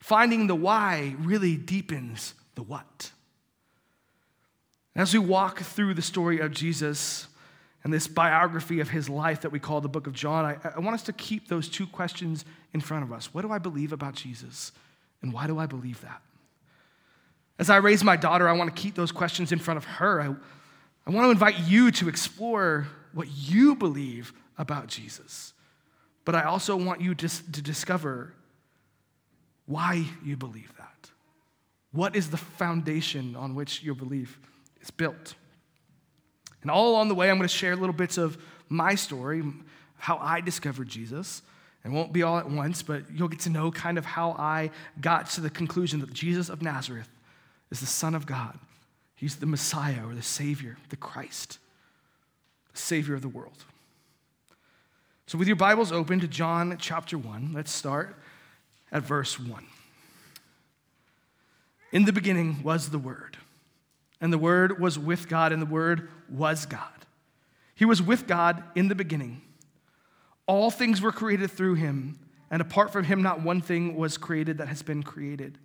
Finding 0.00 0.46
the 0.46 0.54
why 0.54 1.16
really 1.18 1.56
deepens 1.56 2.34
the 2.54 2.62
what. 2.62 3.10
As 4.94 5.12
we 5.12 5.18
walk 5.18 5.58
through 5.58 5.94
the 5.94 6.02
story 6.02 6.38
of 6.38 6.52
Jesus 6.52 7.26
and 7.82 7.92
this 7.92 8.06
biography 8.06 8.78
of 8.78 8.90
his 8.90 9.08
life 9.08 9.40
that 9.40 9.50
we 9.50 9.58
call 9.58 9.80
the 9.80 9.88
book 9.88 10.06
of 10.06 10.12
John, 10.12 10.44
I, 10.44 10.56
I 10.76 10.78
want 10.78 10.94
us 10.94 11.02
to 11.04 11.12
keep 11.12 11.48
those 11.48 11.68
two 11.68 11.88
questions 11.88 12.44
in 12.72 12.80
front 12.80 13.02
of 13.02 13.12
us. 13.12 13.34
What 13.34 13.42
do 13.42 13.50
I 13.50 13.58
believe 13.58 13.92
about 13.92 14.14
Jesus, 14.14 14.70
and 15.20 15.32
why 15.32 15.48
do 15.48 15.58
I 15.58 15.66
believe 15.66 16.00
that? 16.02 16.22
As 17.58 17.70
I 17.70 17.76
raise 17.76 18.02
my 18.02 18.16
daughter, 18.16 18.48
I 18.48 18.52
want 18.52 18.74
to 18.74 18.82
keep 18.82 18.94
those 18.94 19.12
questions 19.12 19.52
in 19.52 19.58
front 19.58 19.78
of 19.78 19.84
her. 19.84 20.20
I, 20.20 20.26
I 21.06 21.10
want 21.10 21.26
to 21.26 21.30
invite 21.30 21.60
you 21.60 21.90
to 21.92 22.08
explore 22.08 22.88
what 23.12 23.28
you 23.30 23.76
believe 23.76 24.32
about 24.58 24.88
Jesus. 24.88 25.52
But 26.24 26.34
I 26.34 26.44
also 26.44 26.76
want 26.76 27.00
you 27.00 27.14
to, 27.14 27.28
to 27.28 27.62
discover 27.62 28.32
why 29.66 30.06
you 30.24 30.36
believe 30.36 30.72
that. 30.78 31.10
What 31.92 32.16
is 32.16 32.30
the 32.30 32.36
foundation 32.36 33.36
on 33.36 33.54
which 33.54 33.82
your 33.82 33.94
belief 33.94 34.38
is 34.80 34.90
built? 34.90 35.34
And 36.62 36.70
all 36.70 36.90
along 36.90 37.08
the 37.08 37.14
way, 37.14 37.30
I'm 37.30 37.36
going 37.36 37.48
to 37.48 37.54
share 37.54 37.76
little 37.76 37.94
bits 37.94 38.18
of 38.18 38.36
my 38.68 38.94
story, 38.94 39.44
how 39.98 40.16
I 40.16 40.40
discovered 40.40 40.88
Jesus. 40.88 41.42
It 41.84 41.90
won't 41.90 42.12
be 42.12 42.22
all 42.22 42.38
at 42.38 42.48
once, 42.48 42.82
but 42.82 43.04
you'll 43.12 43.28
get 43.28 43.40
to 43.40 43.50
know 43.50 43.70
kind 43.70 43.98
of 43.98 44.06
how 44.06 44.32
I 44.32 44.70
got 45.00 45.28
to 45.30 45.42
the 45.42 45.50
conclusion 45.50 46.00
that 46.00 46.12
Jesus 46.12 46.48
of 46.48 46.62
Nazareth 46.62 47.08
is 47.70 47.80
the 47.80 47.86
Son 47.86 48.14
of 48.14 48.26
God. 48.26 48.58
He's 49.14 49.36
the 49.36 49.46
Messiah 49.46 50.06
or 50.06 50.14
the 50.14 50.22
Savior, 50.22 50.76
the 50.90 50.96
Christ, 50.96 51.58
the 52.72 52.78
Savior 52.78 53.14
of 53.14 53.22
the 53.22 53.28
world. 53.28 53.64
So, 55.26 55.38
with 55.38 55.48
your 55.48 55.56
Bibles 55.56 55.90
open 55.90 56.20
to 56.20 56.28
John 56.28 56.76
chapter 56.78 57.16
1, 57.16 57.52
let's 57.54 57.72
start 57.72 58.16
at 58.92 59.02
verse 59.02 59.38
1. 59.40 59.64
In 61.92 62.04
the 62.04 62.12
beginning 62.12 62.62
was 62.62 62.90
the 62.90 62.98
Word, 62.98 63.38
and 64.20 64.32
the 64.32 64.38
Word 64.38 64.80
was 64.80 64.98
with 64.98 65.28
God, 65.28 65.52
and 65.52 65.62
the 65.62 65.66
Word 65.66 66.10
was 66.28 66.66
God. 66.66 66.88
He 67.74 67.84
was 67.84 68.02
with 68.02 68.26
God 68.26 68.62
in 68.74 68.88
the 68.88 68.94
beginning. 68.94 69.42
All 70.46 70.70
things 70.70 71.00
were 71.00 71.12
created 71.12 71.50
through 71.50 71.74
him, 71.74 72.18
and 72.50 72.60
apart 72.60 72.92
from 72.92 73.04
him, 73.04 73.22
not 73.22 73.42
one 73.42 73.60
thing 73.60 73.96
was 73.96 74.18
created 74.18 74.58
that 74.58 74.68
has 74.68 74.82
been 74.82 75.02
created. 75.02 75.58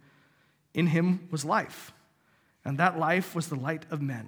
In 0.73 0.87
him 0.87 1.27
was 1.31 1.43
life 1.43 1.93
and 2.65 2.77
that 2.77 2.99
life 2.99 3.35
was 3.35 3.47
the 3.47 3.55
light 3.55 3.85
of 3.91 4.01
men. 4.01 4.27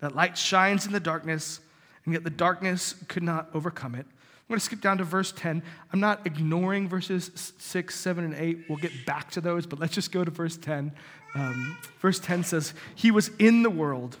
That 0.00 0.14
light 0.14 0.36
shines 0.36 0.86
in 0.86 0.92
the 0.92 1.00
darkness, 1.00 1.60
and 2.04 2.14
yet 2.14 2.24
the 2.24 2.30
darkness 2.30 2.94
could 3.08 3.22
not 3.22 3.48
overcome 3.54 3.94
it. 3.94 4.06
I'm 4.06 4.54
going 4.54 4.58
to 4.58 4.64
skip 4.64 4.80
down 4.80 4.98
to 4.98 5.04
verse 5.04 5.32
10. 5.32 5.62
I'm 5.92 6.00
not 6.00 6.26
ignoring 6.26 6.88
verses 6.88 7.54
6, 7.58 7.94
7, 7.94 8.24
and 8.24 8.34
8. 8.34 8.64
We'll 8.68 8.78
get 8.78 9.06
back 9.06 9.30
to 9.32 9.40
those, 9.40 9.64
but 9.64 9.78
let's 9.78 9.94
just 9.94 10.10
go 10.10 10.24
to 10.24 10.30
verse 10.30 10.56
10. 10.56 10.92
Um, 11.34 11.78
verse 12.00 12.18
10 12.18 12.44
says, 12.44 12.74
He 12.94 13.10
was 13.10 13.30
in 13.38 13.62
the 13.62 13.70
world, 13.70 14.16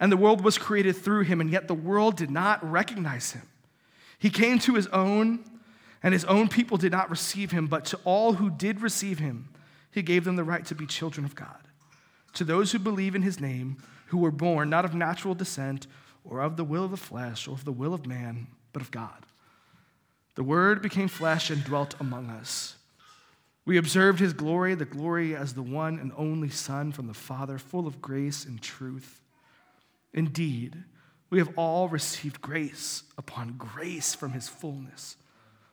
and 0.00 0.10
the 0.10 0.16
world 0.16 0.42
was 0.42 0.58
created 0.58 0.96
through 0.96 1.22
him, 1.22 1.40
and 1.40 1.50
yet 1.50 1.68
the 1.68 1.74
world 1.74 2.16
did 2.16 2.30
not 2.30 2.68
recognize 2.68 3.32
him. 3.32 3.42
He 4.18 4.30
came 4.30 4.58
to 4.60 4.74
his 4.74 4.88
own, 4.88 5.44
and 6.02 6.12
his 6.12 6.24
own 6.24 6.48
people 6.48 6.76
did 6.76 6.90
not 6.90 7.08
receive 7.08 7.52
him, 7.52 7.68
but 7.68 7.84
to 7.86 8.00
all 8.04 8.34
who 8.34 8.50
did 8.50 8.82
receive 8.82 9.20
him, 9.20 9.48
he 9.90 10.02
gave 10.02 10.24
them 10.24 10.36
the 10.36 10.44
right 10.44 10.64
to 10.66 10.74
be 10.74 10.86
children 10.86 11.24
of 11.24 11.34
God 11.34 11.68
to 12.34 12.44
those 12.44 12.72
who 12.72 12.78
believe 12.78 13.14
in 13.14 13.22
his 13.22 13.40
name, 13.40 13.76
who 14.06 14.18
were 14.18 14.30
born 14.30 14.70
not 14.70 14.84
of 14.84 14.94
natural 14.94 15.34
descent 15.34 15.86
or 16.24 16.40
of 16.40 16.56
the 16.56 16.64
will 16.64 16.84
of 16.84 16.90
the 16.90 16.96
flesh 16.96 17.48
or 17.48 17.52
of 17.52 17.64
the 17.64 17.72
will 17.72 17.92
of 17.94 18.06
man, 18.06 18.46
but 18.72 18.82
of 18.82 18.90
God. 18.90 19.26
The 20.34 20.44
Word 20.44 20.80
became 20.80 21.08
flesh 21.08 21.50
and 21.50 21.64
dwelt 21.64 21.96
among 21.98 22.30
us. 22.30 22.76
We 23.64 23.76
observed 23.76 24.20
his 24.20 24.32
glory, 24.32 24.74
the 24.76 24.84
glory 24.84 25.34
as 25.34 25.54
the 25.54 25.62
one 25.62 25.98
and 25.98 26.12
only 26.16 26.48
Son 26.48 26.92
from 26.92 27.08
the 27.08 27.14
Father, 27.14 27.58
full 27.58 27.86
of 27.86 28.00
grace 28.00 28.44
and 28.44 28.62
truth. 28.62 29.20
Indeed, 30.14 30.84
we 31.28 31.38
have 31.38 31.50
all 31.56 31.88
received 31.88 32.40
grace 32.40 33.02
upon 33.18 33.58
grace 33.58 34.14
from 34.14 34.32
his 34.32 34.48
fullness. 34.48 35.16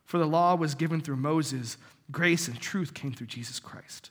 For 0.03 0.17
the 0.17 0.25
law 0.25 0.55
was 0.55 0.75
given 0.75 0.99
through 0.99 1.17
Moses, 1.17 1.77
grace 2.11 2.47
and 2.47 2.59
truth 2.59 2.93
came 2.93 3.13
through 3.13 3.27
Jesus 3.27 3.59
Christ. 3.59 4.09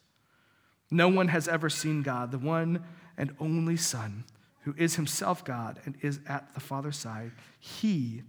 No 0.95 1.09
one 1.09 1.27
has 1.27 1.49
ever 1.49 1.69
seen 1.69 2.03
God, 2.03 2.31
the 2.31 2.39
one 2.39 2.85
and 3.19 3.35
only 3.41 3.77
Son, 3.77 4.23
who 4.61 4.75
is 4.79 4.95
himself 4.95 5.45
God 5.45 5.81
and 5.85 5.97
is 6.03 6.21
at 6.29 6.55
the 6.55 6.61
Father's 6.61 6.97
side. 6.97 7.33
He 7.59 8.23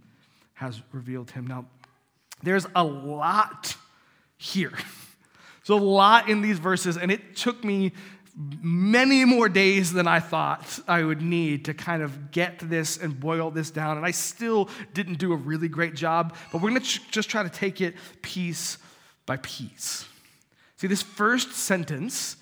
has 0.54 0.82
revealed 0.90 1.30
him. 1.30 1.46
Now, 1.46 1.66
there's 2.42 2.66
a 2.74 2.82
lot 2.82 3.76
here. 4.36 4.72
There's 5.66 5.80
a 5.80 5.84
lot 5.84 6.28
in 6.28 6.42
these 6.42 6.60
verses, 6.60 6.96
and 6.96 7.10
it 7.10 7.34
took 7.34 7.64
me 7.64 7.90
many 8.36 9.24
more 9.24 9.48
days 9.48 9.92
than 9.92 10.06
I 10.06 10.20
thought 10.20 10.78
I 10.86 11.02
would 11.02 11.22
need 11.22 11.64
to 11.64 11.74
kind 11.74 12.04
of 12.04 12.30
get 12.30 12.60
this 12.60 12.98
and 12.98 13.18
boil 13.18 13.50
this 13.50 13.72
down. 13.72 13.96
And 13.96 14.06
I 14.06 14.12
still 14.12 14.68
didn't 14.94 15.18
do 15.18 15.32
a 15.32 15.36
really 15.36 15.66
great 15.68 15.96
job, 15.96 16.36
but 16.52 16.62
we're 16.62 16.70
going 16.70 16.82
to 16.82 16.86
ch- 16.86 17.10
just 17.10 17.28
try 17.28 17.42
to 17.42 17.48
take 17.48 17.80
it 17.80 17.96
piece 18.22 18.78
by 19.24 19.38
piece. 19.38 20.06
See, 20.76 20.86
this 20.86 21.02
first 21.02 21.50
sentence 21.52 22.36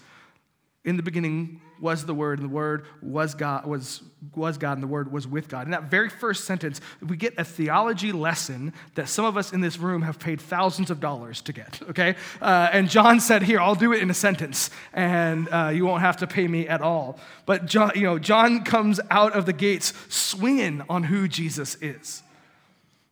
in 0.85 0.97
the 0.97 1.03
beginning 1.03 1.63
was 1.81 2.05
the 2.05 2.15
Word, 2.15 2.39
and 2.39 2.49
the 2.49 2.55
Word 2.55 2.87
was 3.03 3.35
God, 3.35 3.67
was, 3.67 4.03
was 4.35 4.59
God, 4.59 4.75
and 4.75 4.83
the 4.83 4.89
Word 4.89 5.11
was 5.11 5.27
with 5.27 5.49
God. 5.49 5.67
In 5.67 5.71
that 5.71 5.85
very 5.85 6.09
first 6.09 6.45
sentence, 6.45 6.81
we 7.01 7.17
get 7.17 7.35
a 7.39 7.45
theology 7.45 8.13
lesson 8.13 8.73
that 8.95 9.09
some 9.09 9.25
of 9.25 9.37
us 9.37 9.53
in 9.53 9.61
this 9.61 9.79
room 9.79 10.03
have 10.03 10.19
paid 10.19 10.41
thousands 10.41 10.91
of 10.91 11.01
dollars 11.01 11.41
to 11.43 11.53
get, 11.53 11.81
okay? 11.91 12.17
Uh, 12.41 12.69
and 12.73 12.89
John 12.89 13.19
said, 13.21 13.43
Here, 13.43 13.61
I'll 13.61 13.75
do 13.75 13.93
it 13.93 14.03
in 14.03 14.11
a 14.11 14.15
sentence, 14.15 14.71
and 14.93 15.49
uh, 15.51 15.71
you 15.75 15.87
won't 15.87 16.03
have 16.03 16.19
to 16.19 16.27
pay 16.27 16.47
me 16.47 16.69
at 16.69 16.83
all. 16.83 17.19
But 17.47 17.67
John, 17.67 17.93
you 17.95 18.03
know, 18.03 18.19
John 18.19 18.63
comes 18.63 19.01
out 19.11 19.33
of 19.33 19.47
the 19.47 19.53
gates 19.53 19.95
swinging 20.09 20.83
on 20.89 21.05
who 21.05 21.29
Jesus 21.29 21.77
is. 21.81 22.23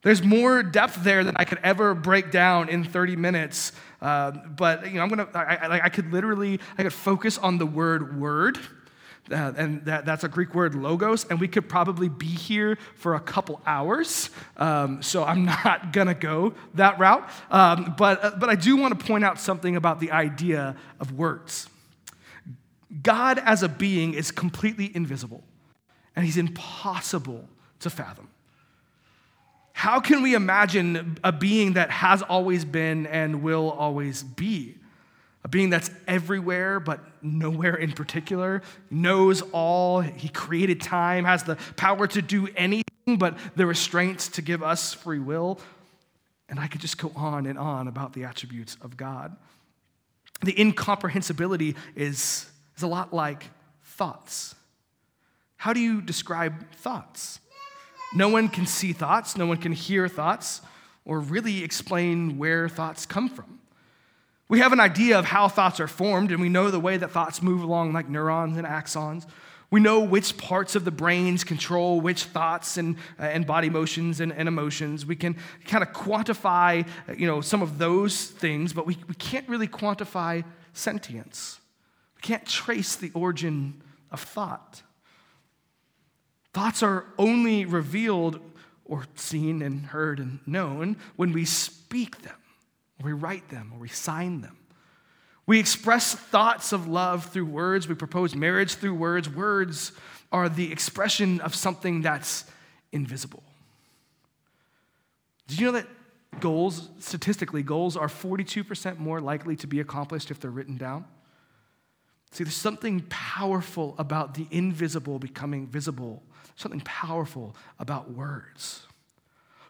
There's 0.02 0.22
more 0.22 0.62
depth 0.62 1.02
there 1.04 1.22
than 1.22 1.36
I 1.36 1.44
could 1.44 1.60
ever 1.62 1.94
break 1.94 2.30
down 2.30 2.68
in 2.68 2.84
30 2.84 3.16
minutes. 3.16 3.72
Uh, 4.00 4.32
but 4.32 4.86
you 4.86 4.94
know, 4.94 5.02
I'm 5.02 5.08
gonna. 5.08 5.28
I, 5.32 5.56
I, 5.56 5.84
I 5.84 5.88
could 5.88 6.12
literally. 6.12 6.58
I 6.76 6.82
could 6.82 6.92
focus 6.92 7.38
on 7.38 7.58
the 7.58 7.66
word 7.66 8.20
"word." 8.20 8.58
Uh, 9.30 9.52
and 9.56 9.84
that, 9.84 10.04
that's 10.04 10.24
a 10.24 10.28
Greek 10.28 10.52
word, 10.52 10.74
logos, 10.74 11.24
and 11.24 11.40
we 11.40 11.46
could 11.46 11.68
probably 11.68 12.08
be 12.08 12.26
here 12.26 12.76
for 12.96 13.14
a 13.14 13.20
couple 13.20 13.60
hours. 13.64 14.30
Um, 14.56 15.00
so 15.00 15.22
I'm 15.22 15.44
not 15.64 15.92
to 15.92 16.14
go 16.14 16.54
that 16.74 16.98
route. 16.98 17.28
Um, 17.48 17.94
but, 17.96 18.24
uh, 18.24 18.30
but 18.38 18.50
I 18.50 18.56
do 18.56 18.76
want 18.76 18.98
to 18.98 19.06
point 19.06 19.24
out 19.24 19.38
something 19.38 19.76
about 19.76 20.00
the 20.00 20.10
idea 20.10 20.76
of 20.98 21.12
words. 21.12 21.68
God 23.00 23.38
as 23.38 23.62
a 23.62 23.68
being 23.68 24.12
is 24.14 24.32
completely 24.32 24.90
invisible, 24.92 25.44
and 26.16 26.24
he's 26.24 26.36
impossible 26.36 27.48
to 27.78 27.90
fathom. 27.90 28.28
How 29.82 29.98
can 29.98 30.22
we 30.22 30.34
imagine 30.36 31.18
a 31.24 31.32
being 31.32 31.72
that 31.72 31.90
has 31.90 32.22
always 32.22 32.64
been 32.64 33.04
and 33.08 33.42
will 33.42 33.68
always 33.68 34.22
be? 34.22 34.76
A 35.42 35.48
being 35.48 35.70
that's 35.70 35.90
everywhere 36.06 36.78
but 36.78 37.00
nowhere 37.20 37.74
in 37.74 37.90
particular, 37.90 38.62
knows 38.92 39.42
all, 39.50 39.98
he 39.98 40.28
created 40.28 40.80
time, 40.80 41.24
has 41.24 41.42
the 41.42 41.56
power 41.74 42.06
to 42.06 42.22
do 42.22 42.46
anything 42.54 43.18
but 43.18 43.36
the 43.56 43.66
restraints 43.66 44.28
to 44.28 44.40
give 44.40 44.62
us 44.62 44.94
free 44.94 45.18
will. 45.18 45.58
And 46.48 46.60
I 46.60 46.68
could 46.68 46.80
just 46.80 46.96
go 46.96 47.10
on 47.16 47.46
and 47.46 47.58
on 47.58 47.88
about 47.88 48.12
the 48.12 48.22
attributes 48.22 48.76
of 48.82 48.96
God. 48.96 49.36
The 50.44 50.60
incomprehensibility 50.60 51.74
is, 51.96 52.46
is 52.76 52.84
a 52.84 52.86
lot 52.86 53.12
like 53.12 53.50
thoughts. 53.82 54.54
How 55.56 55.72
do 55.72 55.80
you 55.80 56.00
describe 56.00 56.72
thoughts? 56.76 57.40
No 58.14 58.28
one 58.28 58.48
can 58.48 58.66
see 58.66 58.92
thoughts, 58.92 59.36
no 59.36 59.46
one 59.46 59.56
can 59.56 59.72
hear 59.72 60.06
thoughts, 60.08 60.60
or 61.04 61.20
really 61.20 61.64
explain 61.64 62.38
where 62.38 62.68
thoughts 62.68 63.06
come 63.06 63.28
from. 63.28 63.58
We 64.48 64.58
have 64.58 64.72
an 64.72 64.80
idea 64.80 65.18
of 65.18 65.24
how 65.24 65.48
thoughts 65.48 65.80
are 65.80 65.88
formed, 65.88 66.30
and 66.30 66.40
we 66.40 66.50
know 66.50 66.70
the 66.70 66.78
way 66.78 66.98
that 66.98 67.10
thoughts 67.10 67.40
move 67.40 67.62
along, 67.62 67.94
like 67.94 68.08
neurons 68.10 68.58
and 68.58 68.66
axons. 68.66 69.26
We 69.70 69.80
know 69.80 70.00
which 70.00 70.36
parts 70.36 70.76
of 70.76 70.84
the 70.84 70.90
brains 70.90 71.44
control 71.44 72.02
which 72.02 72.24
thoughts 72.24 72.76
and, 72.76 72.96
uh, 73.18 73.22
and 73.22 73.46
body 73.46 73.70
motions 73.70 74.20
and, 74.20 74.30
and, 74.30 74.46
emotions. 74.46 75.06
We 75.06 75.16
can 75.16 75.38
kind 75.64 75.82
of 75.82 75.94
quantify 75.94 76.86
you 77.16 77.26
know, 77.26 77.40
some 77.40 77.62
of 77.62 77.78
those 77.78 78.26
things, 78.26 78.74
but 78.74 78.84
we, 78.84 78.98
we 79.08 79.14
can't 79.14 79.48
really 79.48 79.68
quantify 79.68 80.44
sentience. 80.74 81.58
We 82.16 82.20
can't 82.20 82.44
trace 82.44 82.96
the 82.96 83.10
origin 83.14 83.82
of 84.10 84.20
thought. 84.20 84.82
Thoughts 86.52 86.82
are 86.82 87.06
only 87.18 87.64
revealed 87.64 88.40
or 88.84 89.06
seen 89.14 89.62
and 89.62 89.86
heard 89.86 90.18
and 90.18 90.40
known 90.46 90.96
when 91.16 91.32
we 91.32 91.44
speak 91.44 92.22
them, 92.22 92.36
or 93.00 93.06
we 93.06 93.12
write 93.12 93.48
them, 93.48 93.72
or 93.74 93.78
we 93.78 93.88
sign 93.88 94.42
them. 94.42 94.58
We 95.46 95.58
express 95.58 96.14
thoughts 96.14 96.72
of 96.72 96.86
love 96.86 97.26
through 97.26 97.46
words. 97.46 97.88
We 97.88 97.94
propose 97.94 98.34
marriage 98.34 98.74
through 98.74 98.94
words. 98.94 99.28
Words 99.28 99.92
are 100.30 100.48
the 100.48 100.70
expression 100.70 101.40
of 101.40 101.54
something 101.54 102.02
that's 102.02 102.44
invisible. 102.92 103.42
Did 105.48 105.58
you 105.58 105.66
know 105.66 105.72
that 105.72 105.88
goals, 106.40 106.88
statistically, 107.00 107.62
goals 107.62 107.96
are 107.96 108.08
42% 108.08 108.98
more 108.98 109.20
likely 109.20 109.56
to 109.56 109.66
be 109.66 109.80
accomplished 109.80 110.30
if 110.30 110.38
they're 110.38 110.50
written 110.50 110.76
down? 110.76 111.04
See, 112.30 112.44
there's 112.44 112.54
something 112.54 113.04
powerful 113.10 113.94
about 113.98 114.34
the 114.34 114.46
invisible 114.50 115.18
becoming 115.18 115.66
visible 115.66 116.22
something 116.56 116.80
powerful 116.80 117.56
about 117.78 118.10
words. 118.10 118.86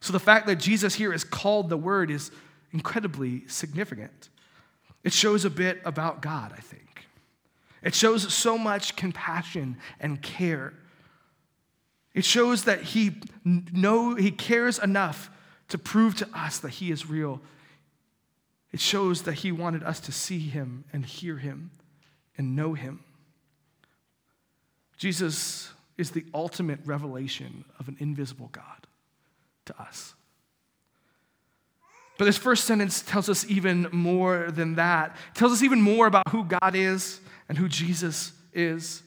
So 0.00 0.12
the 0.12 0.20
fact 0.20 0.46
that 0.46 0.56
Jesus 0.56 0.94
here 0.94 1.12
is 1.12 1.24
called 1.24 1.68
the 1.68 1.76
Word 1.76 2.10
is 2.10 2.30
incredibly 2.72 3.46
significant. 3.46 4.28
It 5.04 5.12
shows 5.12 5.44
a 5.44 5.50
bit 5.50 5.80
about 5.84 6.22
God, 6.22 6.52
I 6.56 6.60
think. 6.60 7.06
It 7.82 7.94
shows 7.94 8.32
so 8.32 8.56
much 8.56 8.96
compassion 8.96 9.76
and 10.00 10.22
care. 10.22 10.72
It 12.14 12.24
shows 12.24 12.64
that 12.64 12.82
he 12.82 13.16
know 13.44 14.14
he 14.14 14.30
cares 14.30 14.78
enough 14.78 15.30
to 15.68 15.78
prove 15.78 16.14
to 16.16 16.28
us 16.34 16.58
that 16.58 16.70
he 16.70 16.90
is 16.90 17.08
real. 17.08 17.40
It 18.72 18.80
shows 18.80 19.22
that 19.22 19.34
he 19.34 19.52
wanted 19.52 19.82
us 19.82 20.00
to 20.00 20.12
see 20.12 20.38
him 20.38 20.84
and 20.92 21.04
hear 21.04 21.38
him 21.38 21.70
and 22.36 22.54
know 22.56 22.74
him. 22.74 23.00
Jesus 24.96 25.72
is 26.02 26.10
the 26.10 26.26
ultimate 26.34 26.80
revelation 26.84 27.64
of 27.78 27.88
an 27.88 27.96
invisible 27.98 28.50
God 28.52 28.86
to 29.64 29.80
us. 29.80 30.12
But 32.18 32.26
this 32.26 32.36
first 32.36 32.64
sentence 32.64 33.00
tells 33.00 33.30
us 33.30 33.46
even 33.48 33.88
more 33.90 34.50
than 34.50 34.74
that. 34.74 35.16
It 35.34 35.38
tells 35.38 35.52
us 35.52 35.62
even 35.62 35.80
more 35.80 36.06
about 36.06 36.28
who 36.28 36.44
God 36.44 36.74
is 36.74 37.20
and 37.48 37.56
who 37.56 37.68
Jesus 37.68 38.32
is. 38.52 39.02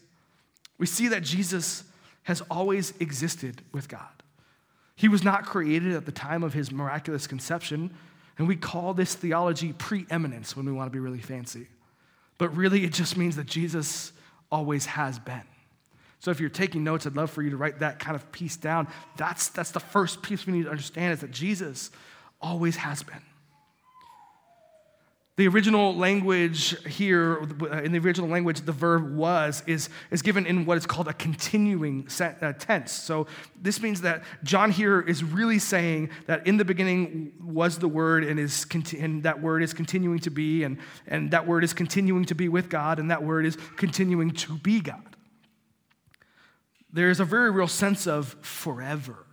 We 0.77 0.85
see 0.85 1.09
that 1.09 1.21
Jesus 1.21 1.83
has 2.23 2.41
always 2.49 2.93
existed 2.99 3.61
with 3.71 3.87
God. 3.87 4.01
He 4.95 5.07
was 5.07 5.23
not 5.23 5.45
created 5.45 5.93
at 5.93 6.05
the 6.05 6.11
time 6.11 6.43
of 6.43 6.53
his 6.53 6.71
miraculous 6.71 7.27
conception, 7.27 7.93
and 8.37 8.47
we 8.47 8.55
call 8.55 8.93
this 8.93 9.13
theology 9.13 9.73
preeminence 9.73 10.55
when 10.55 10.65
we 10.65 10.71
want 10.71 10.87
to 10.87 10.91
be 10.91 10.99
really 10.99 11.19
fancy. 11.19 11.67
But 12.37 12.55
really, 12.55 12.83
it 12.83 12.93
just 12.93 13.15
means 13.15 13.35
that 13.35 13.45
Jesus 13.45 14.11
always 14.51 14.85
has 14.87 15.19
been. 15.19 15.43
So 16.25 16.31
if 16.31 16.39
you're 16.39 16.49
taking 16.49 16.83
notes, 16.83 17.05
I'd 17.05 17.15
love 17.15 17.29
for 17.29 17.43
you 17.43 17.51
to 17.51 17.55
write 17.55 17.81
that 17.81 17.99
kind 17.99 18.15
of 18.15 18.31
piece 18.31 18.57
down. 18.57 18.87
That's, 19.15 19.49
that's 19.49 19.69
the 19.69 19.79
first 19.79 20.23
piece 20.23 20.47
we 20.47 20.53
need 20.53 20.63
to 20.63 20.71
understand 20.71 21.13
is 21.13 21.19
that 21.19 21.29
Jesus 21.29 21.91
always 22.41 22.77
has 22.77 23.03
been. 23.03 23.21
The 25.35 25.47
original 25.47 25.95
language 25.95 26.83
here, 26.87 27.43
in 27.83 27.91
the 27.91 27.99
original 27.99 28.27
language, 28.27 28.61
the 28.61 28.71
verb 28.71 29.15
was 29.15 29.61
is, 29.67 29.89
is 30.09 30.23
given 30.23 30.47
in 30.47 30.65
what 30.65 30.79
is 30.79 30.87
called 30.87 31.07
a 31.07 31.13
continuing 31.13 32.07
uh, 32.19 32.53
tense. 32.53 32.91
So 32.91 33.27
this 33.61 33.79
means 33.79 34.01
that 34.01 34.23
John 34.43 34.71
here 34.71 35.01
is 35.01 35.23
really 35.23 35.59
saying 35.59 36.09
that 36.25 36.47
in 36.47 36.57
the 36.57 36.65
beginning 36.65 37.33
was 37.39 37.77
the 37.77 37.87
word, 37.87 38.23
and, 38.23 38.39
is, 38.39 38.65
and 38.99 39.21
that 39.21 39.43
word 39.43 39.61
is 39.61 39.75
continuing 39.75 40.17
to 40.21 40.31
be, 40.31 40.63
and, 40.63 40.79
and 41.05 41.29
that 41.29 41.45
word 41.45 41.63
is 41.63 41.73
continuing 41.73 42.25
to 42.25 42.33
be 42.33 42.49
with 42.49 42.67
God, 42.67 42.97
and 42.97 43.11
that 43.11 43.21
word 43.21 43.45
is 43.45 43.59
continuing 43.75 44.31
to 44.31 44.53
be 44.53 44.81
God. 44.81 45.14
There's 46.95 47.19
a 47.19 47.25
very 47.25 47.51
real 47.51 47.67
sense 47.67 48.07
of 48.07 48.37
forever 48.39 49.25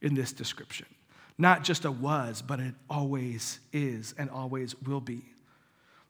in 0.00 0.14
this 0.14 0.32
description. 0.32 0.86
Not 1.36 1.62
just 1.62 1.84
a 1.84 1.90
was, 1.90 2.40
but 2.40 2.58
it 2.58 2.74
always 2.88 3.60
is 3.70 4.14
and 4.16 4.30
always 4.30 4.74
will 4.80 5.02
be. 5.02 5.22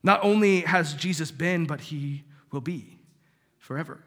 Not 0.01 0.23
only 0.23 0.61
has 0.61 0.93
Jesus 0.93 1.29
been, 1.29 1.65
but 1.65 1.81
he 1.81 2.23
will 2.51 2.61
be 2.61 2.99
forever. 3.57 4.01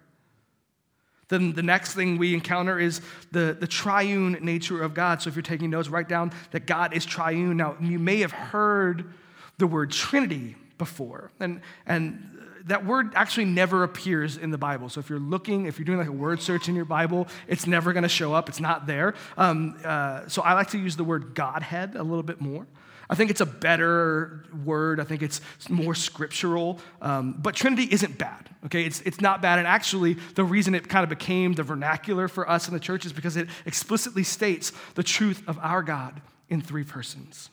Then 1.29 1.53
the 1.53 1.63
next 1.63 1.93
thing 1.93 2.17
we 2.17 2.33
encounter 2.33 2.79
is 2.79 3.03
the, 3.31 3.55
the 3.61 3.67
triune 3.67 4.39
nature 4.41 4.83
of 4.83 4.95
God. 4.95 5.21
So 5.21 5.29
if 5.29 5.37
you're 5.37 5.43
taking 5.43 5.69
notes, 5.69 5.91
write 5.91 6.09
down 6.09 6.33
that 6.53 6.67
God 6.67 6.95
is 6.95 7.05
triune. 7.05 7.59
Now, 7.59 7.77
you 7.79 7.99
may 7.99 8.21
have 8.21 8.33
heard 8.33 9.13
the 9.59 9.67
word 9.67 9.91
Trinity 9.91 10.57
before. 10.79 11.31
And, 11.41 11.61
and 11.85 12.36
that 12.67 12.85
word 12.85 13.13
actually 13.15 13.45
never 13.45 13.85
appears 13.85 14.37
in 14.37 14.51
the 14.51 14.59
Bible. 14.59 14.89
So 14.89 15.01
if 15.01 15.09
you're 15.09 15.21
looking, 15.21 15.67
if 15.67 15.79
you're 15.79 15.85
doing 15.85 15.99
like 15.99 16.09
a 16.09 16.13
word 16.13 16.43
search 16.43 16.69
in 16.69 16.75
your 16.75 16.85
Bible, 16.85 17.29
it's 17.47 17.67
never 17.67 17.93
going 17.93 18.03
to 18.03 18.09
show 18.09 18.35
up. 18.35 18.49
It's 18.49 18.61
not 18.61 18.87
there. 18.87 19.15
Um, 19.37 19.79
uh, 19.85 20.29
so 20.29 20.43
I 20.43 20.55
like 20.55 20.71
to 20.71 20.79
use 20.79 20.97
the 20.97 21.05
word 21.05 21.35
Godhead 21.35 21.95
a 21.95 22.03
little 22.03 22.25
bit 22.25 22.41
more. 22.41 22.67
I 23.09 23.15
think 23.15 23.31
it's 23.31 23.41
a 23.41 23.47
better 23.47 24.45
word. 24.65 24.99
I 24.99 25.05
think 25.05 25.23
it's 25.23 25.41
more 25.69 25.95
scriptural. 25.95 26.81
Um, 27.01 27.37
but 27.39 27.55
Trinity 27.55 27.85
isn't 27.85 28.19
bad, 28.19 28.51
okay? 28.65 28.83
It's, 28.83 29.01
it's 29.03 29.21
not 29.21 29.41
bad. 29.41 29.61
And 29.61 29.69
actually, 29.69 30.15
the 30.35 30.43
reason 30.43 30.75
it 30.75 30.89
kind 30.89 31.05
of 31.05 31.09
became 31.09 31.53
the 31.53 31.63
vernacular 31.63 32.27
for 32.27 32.51
us 32.51 32.67
in 32.67 32.75
the 32.75 32.81
church 32.81 33.07
is 33.07 33.13
because 33.13 33.37
it 33.37 33.49
explicitly 33.65 34.25
states 34.25 34.73
the 34.95 35.05
truth 35.05 35.41
of 35.47 35.57
our 35.61 35.85
God 35.85 36.21
in 36.49 36.61
three 36.61 36.83
persons. 36.83 37.49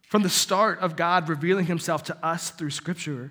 From 0.00 0.22
the 0.22 0.30
start 0.30 0.78
of 0.78 0.96
God 0.96 1.28
revealing 1.28 1.66
himself 1.66 2.04
to 2.04 2.26
us 2.26 2.50
through 2.50 2.70
scripture, 2.70 3.30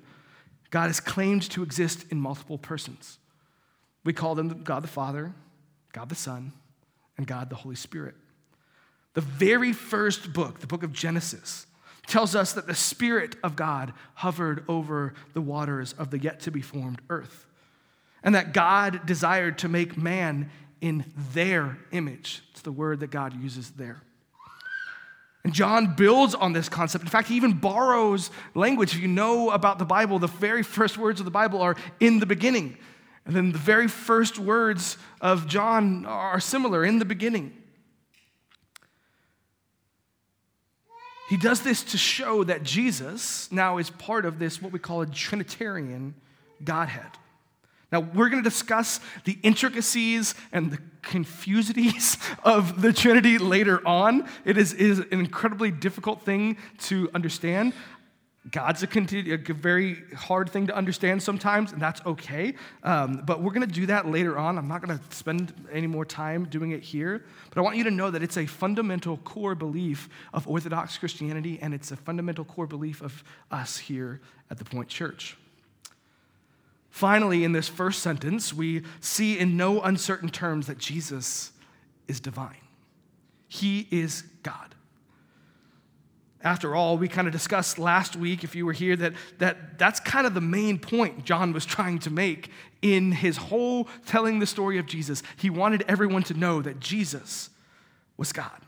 God 0.74 0.90
is 0.90 1.00
claimed 1.00 1.44
to 1.52 1.62
exist 1.62 2.04
in 2.10 2.20
multiple 2.20 2.58
persons. 2.58 3.20
We 4.04 4.12
call 4.12 4.34
them 4.34 4.64
God 4.64 4.84
the 4.84 4.88
Father, 4.88 5.32
God 5.92 6.10
the 6.10 6.16
Son, 6.16 6.52
and 7.16 7.28
God 7.28 7.52
the 7.52 7.56
Holy 7.56 7.76
Spirit. 7.76 8.16
The 9.14 9.22
very 9.22 9.72
first 9.72 10.34
book, 10.34 10.62
the 10.62 10.66
book 10.66 10.82
of 10.82 10.92
Genesis, 10.92 11.68
tells 12.08 12.36
us 12.36 12.54
that 12.54 12.66
the 12.66 12.74
Spirit 12.74 13.36
of 13.44 13.56
God 13.56 13.94
hovered 14.16 14.66
over 14.68 15.14
the 15.34 15.42
waters 15.42 15.94
of 15.94 16.10
the 16.10 16.18
yet 16.18 16.40
to 16.40 16.50
be 16.50 16.64
formed 16.64 17.04
earth, 17.08 17.46
and 18.24 18.34
that 18.34 18.52
God 18.52 19.06
desired 19.06 19.60
to 19.60 19.70
make 19.70 19.96
man 19.96 20.50
in 20.82 21.06
their 21.34 21.78
image. 21.92 22.42
It's 22.50 22.64
the 22.64 22.72
word 22.72 23.02
that 23.02 23.12
God 23.12 23.40
uses 23.40 23.70
there. 23.70 24.02
And 25.44 25.54
John 25.54 25.96
builds 25.96 26.36
on 26.36 26.54
this 26.54 26.70
concept. 26.70 27.04
In 27.04 27.10
fact, 27.10 27.28
he 27.28 27.36
even 27.36 27.54
borrows 27.54 28.32
language. 28.56 28.96
If 28.96 29.02
you 29.02 29.10
know 29.10 29.50
about 29.50 29.78
the 29.78 29.86
Bible, 29.86 30.18
the 30.20 30.28
very 30.28 30.64
first 30.64 30.98
words 30.98 31.20
of 31.20 31.26
the 31.26 31.32
Bible 31.32 31.62
are 31.62 31.76
in 32.00 32.20
the 32.20 32.26
beginning. 32.26 32.78
And 33.26 33.36
then 33.36 33.52
the 33.52 33.58
very 33.58 33.88
first 33.88 34.40
words 34.40 34.98
of 35.20 35.48
John 35.48 36.06
are 36.06 36.40
similar 36.40 36.86
in 36.86 37.00
the 37.00 37.06
beginning. 37.06 37.54
He 41.30 41.38
does 41.38 41.62
this 41.62 41.84
to 41.86 41.98
show 41.98 42.44
that 42.44 42.64
Jesus 42.64 43.52
now 43.52 43.78
is 43.78 43.90
part 43.90 44.26
of 44.26 44.40
this, 44.40 44.62
what 44.62 44.72
we 44.72 44.80
call 44.80 45.02
a 45.02 45.08
Trinitarian 45.08 46.16
Godhead. 46.64 47.12
Now, 47.94 48.00
we're 48.00 48.30
going 48.30 48.44
to 48.44 48.50
discuss 48.50 49.00
the 49.24 49.38
intricacies 49.44 50.34
and 50.52 50.72
the 50.72 50.80
confusities 51.04 52.18
of 52.44 52.82
the 52.82 52.92
Trinity 52.92 53.38
later 53.38 53.88
on. 53.88 54.28
It 54.46 54.58
is, 54.58 54.74
is 54.74 54.98
an 54.98 55.08
incredibly 55.12 55.70
difficult 55.70 56.24
thing 56.24 56.58
to 56.86 57.12
understand. 57.14 57.74
God's 58.50 58.82
a, 58.82 58.88
continu- 58.88 59.48
a, 59.48 59.54
very 59.54 60.04
hard 60.16 60.50
thing 60.50 60.66
to 60.68 60.76
understand 60.76 61.22
sometimes, 61.22 61.72
and 61.72 61.80
that's 61.80 62.04
okay. 62.04 62.56
Um, 62.82 63.22
but 63.26 63.44
we're 63.44 63.54
going 63.54 63.68
to 63.68 63.74
do 63.74 63.86
that 63.86 64.08
later 64.08 64.40
on. 64.40 64.58
I'm 64.58 64.68
not 64.68 64.84
going 64.84 64.98
to 64.98 65.16
spend 65.16 65.54
any 65.72 65.86
more 65.86 66.04
time 66.04 66.46
doing 66.46 66.72
it 66.72 66.82
here. 66.82 67.24
But 67.52 67.60
I 67.60 67.62
want 67.62 67.78
you 67.78 67.84
to 67.84 67.92
know 67.92 68.10
that 68.10 68.24
it's 68.24 68.38
a 68.38 68.48
fundamental 68.48 69.18
core 69.18 69.54
belief 69.54 70.10
of 70.34 70.48
Orthodox 70.48 70.98
Christianity, 70.98 71.60
and 71.62 71.76
it's 71.76 71.92
a 71.92 71.96
fundamental 71.96 72.44
core 72.44 72.66
belief 72.66 73.04
of 73.04 73.24
us 73.52 73.78
here 73.78 74.20
at 74.50 74.58
the 74.58 74.66
Point 74.66 74.90
Church. 74.90 75.38
Finally, 76.94 77.44
in 77.44 77.54
this 77.54 77.68
first 77.68 78.04
sentence, 78.04 78.54
we 78.54 78.84
see 79.02 79.40
in 79.40 79.58
no 79.58 79.82
uncertain 79.82 80.30
terms 80.30 80.68
that 80.68 80.78
Jesus 80.78 81.52
is 82.08 82.20
divine, 82.20 82.62
He 83.48 83.88
is 83.90 84.22
God. 84.44 84.76
After 86.44 86.76
all, 86.76 87.00
we 87.00 87.08
kind 87.08 87.26
of 87.26 87.32
discussed 87.32 87.80
last 87.80 88.16
week, 88.16 88.44
if 88.44 88.54
you 88.54 88.64
were 88.68 88.74
here, 88.74 88.96
that, 88.98 89.14
that 89.40 89.80
that's 89.80 90.00
kind 90.02 90.28
of 90.28 90.36
the 90.36 90.42
main 90.42 90.78
point 90.78 91.26
John 91.26 91.52
was 91.52 91.66
trying 91.66 91.98
to 91.98 92.12
make 92.12 92.52
in 92.84 93.12
his 93.12 93.38
whole 93.38 93.88
telling 94.06 94.38
the 94.38 94.46
story 94.46 94.78
of 94.78 94.86
Jesus. 94.86 95.24
He 95.38 95.50
wanted 95.50 95.84
everyone 95.88 96.22
to 96.24 96.36
know 96.36 96.62
that 96.62 96.80
Jesus 96.80 97.50
was 98.18 98.32
God. 98.32 98.62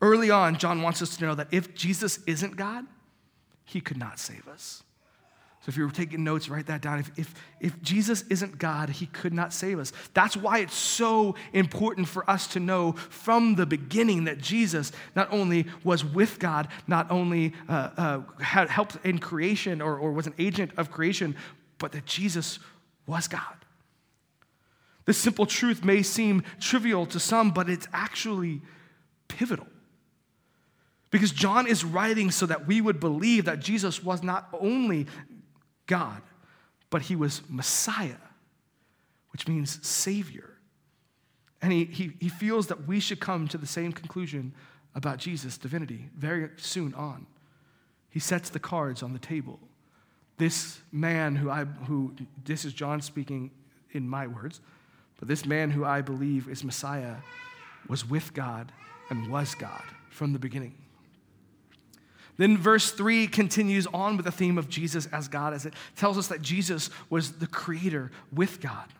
Early 0.00 0.30
on, 0.30 0.56
John 0.56 0.80
wants 0.80 1.02
us 1.02 1.14
to 1.18 1.26
know 1.26 1.34
that 1.34 1.48
if 1.50 1.74
Jesus 1.74 2.20
isn't 2.26 2.56
God, 2.56 2.86
he 3.66 3.82
could 3.82 3.98
not 3.98 4.18
save 4.18 4.48
us. 4.48 4.82
So 5.66 5.70
if 5.70 5.76
you're 5.76 5.90
taking 5.90 6.22
notes, 6.22 6.48
write 6.48 6.66
that 6.66 6.80
down. 6.80 7.00
If, 7.00 7.10
if, 7.16 7.34
if 7.58 7.82
Jesus 7.82 8.22
isn't 8.30 8.56
God, 8.56 8.88
he 8.88 9.06
could 9.06 9.34
not 9.34 9.52
save 9.52 9.80
us. 9.80 9.92
That's 10.14 10.36
why 10.36 10.58
it's 10.58 10.76
so 10.76 11.34
important 11.52 12.06
for 12.06 12.28
us 12.30 12.46
to 12.48 12.60
know 12.60 12.92
from 12.92 13.56
the 13.56 13.66
beginning 13.66 14.26
that 14.26 14.38
Jesus 14.38 14.92
not 15.16 15.26
only 15.32 15.66
was 15.82 16.04
with 16.04 16.38
God, 16.38 16.68
not 16.86 17.10
only 17.10 17.52
uh, 17.68 17.90
uh, 17.96 18.20
had 18.40 18.68
helped 18.68 18.98
in 19.04 19.18
creation 19.18 19.82
or, 19.82 19.98
or 19.98 20.12
was 20.12 20.28
an 20.28 20.34
agent 20.38 20.70
of 20.76 20.92
creation, 20.92 21.34
but 21.78 21.90
that 21.90 22.06
Jesus 22.06 22.60
was 23.08 23.26
God. 23.26 23.56
This 25.04 25.18
simple 25.18 25.46
truth 25.46 25.84
may 25.84 26.04
seem 26.04 26.44
trivial 26.60 27.06
to 27.06 27.18
some, 27.18 27.50
but 27.50 27.68
it's 27.68 27.88
actually 27.92 28.62
pivotal. 29.26 29.66
Because 31.10 31.32
John 31.32 31.66
is 31.66 31.84
writing 31.84 32.30
so 32.30 32.46
that 32.46 32.68
we 32.68 32.80
would 32.80 33.00
believe 33.00 33.46
that 33.46 33.58
Jesus 33.58 34.04
was 34.04 34.22
not 34.22 34.48
only 34.52 35.08
God, 35.86 36.22
but 36.90 37.02
he 37.02 37.16
was 37.16 37.42
Messiah, 37.48 38.16
which 39.32 39.48
means 39.48 39.84
Savior. 39.86 40.50
And 41.62 41.72
he, 41.72 41.84
he, 41.84 42.12
he 42.20 42.28
feels 42.28 42.66
that 42.68 42.86
we 42.86 43.00
should 43.00 43.20
come 43.20 43.48
to 43.48 43.58
the 43.58 43.66
same 43.66 43.92
conclusion 43.92 44.52
about 44.94 45.18
Jesus' 45.18 45.58
divinity 45.58 46.08
very 46.16 46.48
soon 46.56 46.94
on. 46.94 47.26
He 48.10 48.20
sets 48.20 48.50
the 48.50 48.58
cards 48.58 49.02
on 49.02 49.12
the 49.12 49.18
table. 49.18 49.58
This 50.38 50.80
man 50.92 51.36
who 51.36 51.50
I, 51.50 51.64
who, 51.64 52.14
this 52.44 52.64
is 52.64 52.72
John 52.72 53.00
speaking 53.00 53.50
in 53.92 54.08
my 54.08 54.26
words, 54.26 54.60
but 55.18 55.28
this 55.28 55.46
man 55.46 55.70
who 55.70 55.84
I 55.84 56.02
believe 56.02 56.48
is 56.48 56.64
Messiah 56.64 57.16
was 57.88 58.08
with 58.08 58.34
God 58.34 58.72
and 59.10 59.30
was 59.30 59.54
God 59.54 59.82
from 60.10 60.32
the 60.32 60.38
beginning. 60.38 60.74
Then 62.36 62.58
verse 62.58 62.90
3 62.90 63.28
continues 63.28 63.86
on 63.88 64.16
with 64.16 64.26
the 64.26 64.32
theme 64.32 64.58
of 64.58 64.68
Jesus 64.68 65.06
as 65.06 65.28
God, 65.28 65.54
as 65.54 65.64
it 65.66 65.74
tells 65.96 66.18
us 66.18 66.28
that 66.28 66.42
Jesus 66.42 66.90
was 67.08 67.32
the 67.32 67.46
creator 67.46 68.10
with 68.32 68.60
God. 68.60 68.92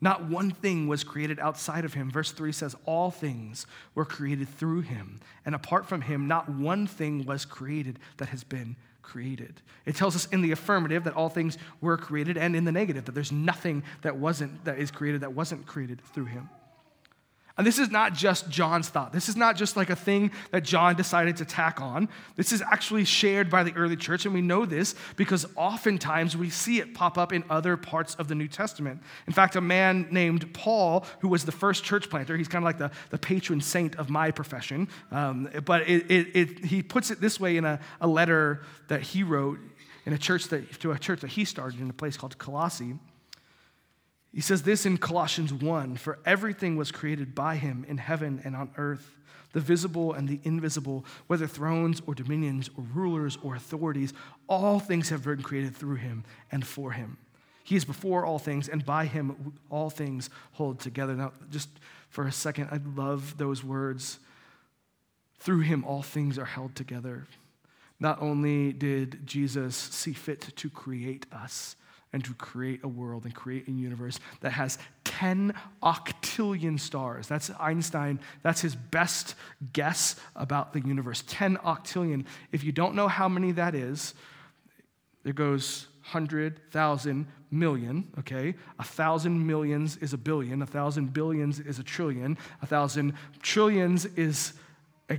Not 0.00 0.26
one 0.26 0.50
thing 0.50 0.86
was 0.86 1.02
created 1.02 1.38
outside 1.38 1.86
of 1.86 1.94
him. 1.94 2.10
Verse 2.10 2.30
3 2.30 2.52
says, 2.52 2.76
All 2.84 3.10
things 3.10 3.66
were 3.94 4.04
created 4.04 4.48
through 4.50 4.82
him, 4.82 5.20
and 5.46 5.54
apart 5.54 5.86
from 5.86 6.02
him, 6.02 6.28
not 6.28 6.48
one 6.48 6.86
thing 6.86 7.24
was 7.24 7.46
created 7.46 7.98
that 8.18 8.28
has 8.28 8.44
been 8.44 8.76
created. 9.00 9.54
It 9.86 9.96
tells 9.96 10.14
us 10.14 10.26
in 10.26 10.42
the 10.42 10.52
affirmative 10.52 11.04
that 11.04 11.14
all 11.14 11.28
things 11.30 11.56
were 11.80 11.96
created, 11.96 12.36
and 12.36 12.54
in 12.54 12.64
the 12.64 12.72
negative 12.72 13.06
that 13.06 13.14
there's 13.14 13.32
nothing 13.32 13.82
that 14.02 14.16
wasn't 14.16 14.64
that 14.66 14.78
is 14.78 14.90
created 14.90 15.22
that 15.22 15.32
wasn't 15.32 15.64
created 15.64 16.02
through 16.12 16.26
him. 16.26 16.50
And 17.56 17.64
this 17.64 17.78
is 17.78 17.88
not 17.88 18.14
just 18.14 18.48
John's 18.48 18.88
thought. 18.88 19.12
This 19.12 19.28
is 19.28 19.36
not 19.36 19.56
just 19.56 19.76
like 19.76 19.88
a 19.88 19.94
thing 19.94 20.32
that 20.50 20.64
John 20.64 20.96
decided 20.96 21.36
to 21.36 21.44
tack 21.44 21.80
on. 21.80 22.08
This 22.34 22.52
is 22.52 22.60
actually 22.62 23.04
shared 23.04 23.48
by 23.48 23.62
the 23.62 23.72
early 23.74 23.94
church, 23.94 24.24
and 24.24 24.34
we 24.34 24.40
know 24.40 24.66
this 24.66 24.96
because 25.14 25.46
oftentimes 25.54 26.36
we 26.36 26.50
see 26.50 26.80
it 26.80 26.94
pop 26.94 27.16
up 27.16 27.32
in 27.32 27.44
other 27.48 27.76
parts 27.76 28.16
of 28.16 28.26
the 28.26 28.34
New 28.34 28.48
Testament. 28.48 29.00
In 29.28 29.32
fact, 29.32 29.54
a 29.54 29.60
man 29.60 30.08
named 30.10 30.52
Paul, 30.52 31.06
who 31.20 31.28
was 31.28 31.44
the 31.44 31.52
first 31.52 31.84
church 31.84 32.10
planter, 32.10 32.36
he's 32.36 32.48
kind 32.48 32.64
of 32.64 32.66
like 32.66 32.78
the, 32.78 32.90
the 33.10 33.18
patron 33.18 33.60
saint 33.60 33.94
of 33.96 34.10
my 34.10 34.32
profession, 34.32 34.88
um, 35.12 35.48
but 35.64 35.88
it, 35.88 36.10
it, 36.10 36.26
it, 36.34 36.64
he 36.64 36.82
puts 36.82 37.12
it 37.12 37.20
this 37.20 37.38
way 37.38 37.56
in 37.56 37.64
a, 37.64 37.78
a 38.00 38.08
letter 38.08 38.62
that 38.88 39.00
he 39.00 39.22
wrote 39.22 39.60
in 40.06 40.12
a 40.12 40.18
church 40.18 40.48
that, 40.48 40.80
to 40.80 40.90
a 40.90 40.98
church 40.98 41.20
that 41.20 41.30
he 41.30 41.44
started 41.44 41.80
in 41.80 41.88
a 41.88 41.92
place 41.92 42.16
called 42.16 42.36
Colossae. 42.36 42.94
He 44.34 44.40
says 44.40 44.64
this 44.64 44.84
in 44.84 44.98
Colossians 44.98 45.52
1 45.54 45.96
For 45.96 46.18
everything 46.26 46.76
was 46.76 46.90
created 46.90 47.34
by 47.36 47.54
him 47.54 47.86
in 47.88 47.98
heaven 47.98 48.42
and 48.44 48.56
on 48.56 48.72
earth, 48.76 49.14
the 49.52 49.60
visible 49.60 50.12
and 50.12 50.28
the 50.28 50.40
invisible, 50.42 51.04
whether 51.28 51.46
thrones 51.46 52.02
or 52.04 52.16
dominions 52.16 52.68
or 52.76 52.84
rulers 52.92 53.38
or 53.44 53.54
authorities, 53.54 54.12
all 54.48 54.80
things 54.80 55.10
have 55.10 55.22
been 55.22 55.40
created 55.40 55.76
through 55.76 55.96
him 55.96 56.24
and 56.50 56.66
for 56.66 56.90
him. 56.90 57.16
He 57.62 57.76
is 57.76 57.84
before 57.84 58.26
all 58.26 58.40
things, 58.40 58.68
and 58.68 58.84
by 58.84 59.06
him 59.06 59.54
all 59.70 59.88
things 59.88 60.28
hold 60.52 60.80
together. 60.80 61.14
Now, 61.14 61.32
just 61.52 61.68
for 62.10 62.26
a 62.26 62.32
second, 62.32 62.68
I 62.72 62.80
love 63.00 63.38
those 63.38 63.62
words. 63.62 64.18
Through 65.38 65.60
him 65.60 65.84
all 65.84 66.02
things 66.02 66.38
are 66.38 66.44
held 66.44 66.74
together. 66.74 67.28
Not 68.00 68.20
only 68.20 68.72
did 68.72 69.24
Jesus 69.24 69.76
see 69.76 70.12
fit 70.12 70.40
to 70.56 70.68
create 70.68 71.24
us, 71.32 71.76
and 72.14 72.24
to 72.24 72.32
create 72.34 72.84
a 72.84 72.88
world 72.88 73.24
and 73.24 73.34
create 73.34 73.66
a 73.66 73.72
universe 73.72 74.20
that 74.40 74.52
has 74.52 74.78
10 75.02 75.52
octillion 75.82 76.78
stars. 76.78 77.26
That's 77.26 77.50
Einstein, 77.58 78.20
that's 78.42 78.60
his 78.60 78.76
best 78.76 79.34
guess 79.72 80.14
about 80.36 80.72
the 80.72 80.80
universe 80.80 81.24
10 81.26 81.56
octillion. 81.58 82.24
If 82.52 82.62
you 82.62 82.70
don't 82.70 82.94
know 82.94 83.08
how 83.08 83.28
many 83.28 83.50
that 83.52 83.74
is, 83.74 84.14
there 85.24 85.32
goes 85.32 85.88
100,000 86.04 87.26
million, 87.50 88.12
okay? 88.20 88.54
A 88.78 88.84
thousand 88.84 89.44
millions 89.44 89.96
is 89.96 90.12
a 90.12 90.18
billion, 90.18 90.62
a 90.62 90.66
thousand 90.66 91.12
billions 91.12 91.58
is 91.58 91.80
a 91.80 91.82
trillion, 91.82 92.38
a 92.62 92.66
thousand 92.66 93.14
trillions 93.42 94.04
is 94.04 94.52
a 95.10 95.18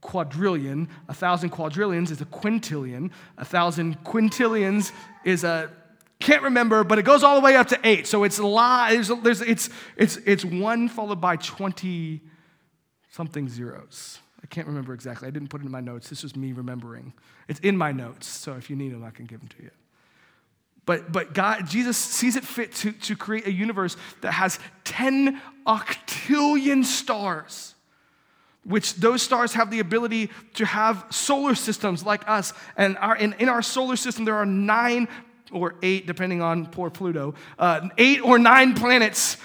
quadrillion, 0.00 0.88
a 1.08 1.14
thousand 1.14 1.50
quadrillions 1.50 2.12
is 2.12 2.20
a 2.20 2.26
quintillion, 2.26 3.10
a 3.36 3.44
thousand 3.44 4.04
quintillions 4.04 4.92
is 5.24 5.42
a 5.42 5.70
can't 6.20 6.42
remember, 6.42 6.84
but 6.84 6.98
it 6.98 7.04
goes 7.04 7.22
all 7.22 7.34
the 7.34 7.44
way 7.44 7.56
up 7.56 7.68
to 7.68 7.80
eight. 7.84 8.06
So 8.06 8.24
it's 8.24 8.38
lot. 8.38 8.90
There's, 9.22 9.40
it's, 9.40 9.68
it's, 9.96 10.16
it's 10.18 10.44
one 10.44 10.88
followed 10.88 11.20
by 11.20 11.36
20 11.36 12.20
something 13.10 13.48
zeros. 13.48 14.18
I 14.42 14.46
can't 14.46 14.66
remember 14.66 14.94
exactly. 14.94 15.26
I 15.26 15.30
didn't 15.30 15.48
put 15.48 15.60
it 15.60 15.64
in 15.64 15.70
my 15.70 15.80
notes. 15.80 16.08
This 16.08 16.22
was 16.22 16.36
me 16.36 16.52
remembering. 16.52 17.12
It's 17.48 17.60
in 17.60 17.76
my 17.76 17.92
notes, 17.92 18.26
so 18.26 18.54
if 18.54 18.70
you 18.70 18.76
need 18.76 18.92
them, 18.92 19.04
I 19.04 19.10
can 19.10 19.24
give 19.26 19.40
them 19.40 19.48
to 19.48 19.62
you. 19.62 19.70
But, 20.84 21.10
but 21.10 21.34
God, 21.34 21.66
Jesus 21.66 21.96
sees 21.96 22.36
it 22.36 22.44
fit 22.44 22.72
to, 22.76 22.92
to 22.92 23.16
create 23.16 23.46
a 23.46 23.52
universe 23.52 23.96
that 24.20 24.32
has 24.32 24.60
10 24.84 25.42
octillion 25.66 26.84
stars, 26.84 27.74
which 28.64 28.94
those 28.94 29.20
stars 29.20 29.54
have 29.54 29.70
the 29.70 29.80
ability 29.80 30.30
to 30.54 30.64
have 30.64 31.04
solar 31.10 31.56
systems 31.56 32.04
like 32.04 32.28
us. 32.28 32.52
And 32.76 32.96
our, 32.98 33.16
in, 33.16 33.34
in 33.40 33.48
our 33.48 33.62
solar 33.62 33.96
system, 33.96 34.24
there 34.24 34.36
are 34.36 34.46
nine 34.46 35.08
or 35.52 35.76
eight, 35.82 36.06
depending 36.06 36.42
on 36.42 36.66
poor 36.66 36.90
Pluto, 36.90 37.34
uh, 37.58 37.88
eight 37.98 38.20
or 38.22 38.38
nine 38.38 38.74
planets. 38.74 39.36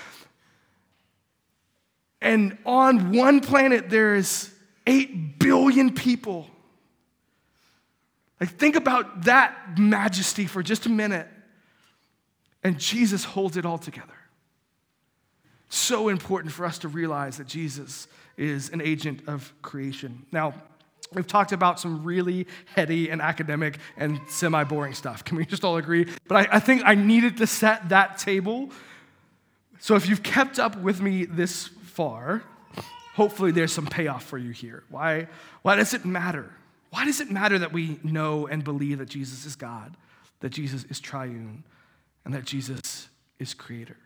And 2.21 2.57
on 2.65 3.11
one 3.11 3.39
planet, 3.39 3.89
there's 3.89 4.51
eight 4.85 5.39
billion 5.39 5.93
people. 5.93 6.47
Like, 8.39 8.49
think 8.49 8.75
about 8.75 9.25
that 9.25 9.77
majesty 9.77 10.45
for 10.45 10.63
just 10.63 10.85
a 10.85 10.89
minute. 10.89 11.27
And 12.63 12.79
Jesus 12.79 13.23
holds 13.23 13.57
it 13.57 13.65
all 13.65 13.77
together. 13.77 14.13
So 15.69 16.09
important 16.09 16.53
for 16.53 16.65
us 16.65 16.79
to 16.79 16.87
realize 16.87 17.37
that 17.37 17.47
Jesus 17.47 18.07
is 18.37 18.69
an 18.69 18.81
agent 18.81 19.23
of 19.27 19.53
creation. 19.61 20.25
Now, 20.31 20.53
We've 21.13 21.27
talked 21.27 21.51
about 21.51 21.79
some 21.79 22.03
really 22.03 22.47
heady 22.75 23.09
and 23.09 23.21
academic 23.21 23.77
and 23.97 24.19
semi 24.29 24.63
boring 24.63 24.93
stuff. 24.93 25.23
Can 25.25 25.37
we 25.37 25.45
just 25.45 25.63
all 25.63 25.77
agree? 25.77 26.07
But 26.27 26.49
I, 26.49 26.57
I, 26.57 26.59
think 26.59 26.83
I 26.85 26.95
needed 26.95 27.37
to 27.37 27.47
set 27.47 27.89
that 27.89 28.17
table. 28.17 28.69
So 29.79 29.95
if 29.95 30.07
you've 30.07 30.23
kept 30.23 30.59
up 30.59 30.77
with 30.77 31.01
me 31.01 31.25
this 31.25 31.67
far, 31.67 32.43
hopefully 33.15 33.51
there's 33.51 33.73
some 33.73 33.87
payoff 33.87 34.23
for 34.23 34.37
you 34.37 34.51
here. 34.51 34.83
Why, 34.89 35.27
why 35.63 35.75
does 35.75 35.93
it 35.93 36.05
matter? 36.05 36.49
Why 36.91 37.05
does 37.05 37.19
it 37.19 37.29
matter 37.29 37.59
that 37.59 37.73
we 37.73 37.99
know 38.03 38.47
and 38.47 38.63
believe 38.63 38.99
that 38.99 39.09
Jesus 39.09 39.45
is 39.45 39.55
God, 39.55 39.95
that 40.39 40.49
Jesus 40.49 40.85
is 40.85 40.99
triune? 40.99 41.63
and 42.25 42.33
that 42.33 42.45
Jesus 42.45 43.09
is 43.39 43.53
creator. 43.53 43.97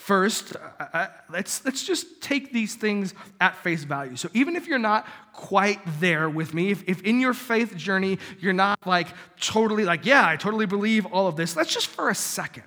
First, 0.00 0.56
uh, 0.80 1.08
let's, 1.28 1.62
let's 1.62 1.84
just 1.84 2.22
take 2.22 2.54
these 2.54 2.74
things 2.74 3.12
at 3.38 3.54
face 3.56 3.84
value. 3.84 4.16
So, 4.16 4.30
even 4.32 4.56
if 4.56 4.66
you're 4.66 4.78
not 4.78 5.06
quite 5.34 5.78
there 6.00 6.30
with 6.30 6.54
me, 6.54 6.70
if, 6.70 6.82
if 6.88 7.02
in 7.02 7.20
your 7.20 7.34
faith 7.34 7.76
journey 7.76 8.18
you're 8.38 8.54
not 8.54 8.78
like 8.86 9.08
totally 9.38 9.84
like, 9.84 10.06
yeah, 10.06 10.26
I 10.26 10.36
totally 10.36 10.64
believe 10.64 11.04
all 11.04 11.28
of 11.28 11.36
this, 11.36 11.54
let's 11.54 11.72
just 11.72 11.86
for 11.86 12.08
a 12.08 12.14
second 12.14 12.64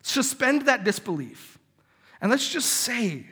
suspend 0.00 0.62
that 0.62 0.82
disbelief. 0.82 1.58
And 2.22 2.30
let's 2.30 2.50
just 2.50 2.70
say 2.70 3.26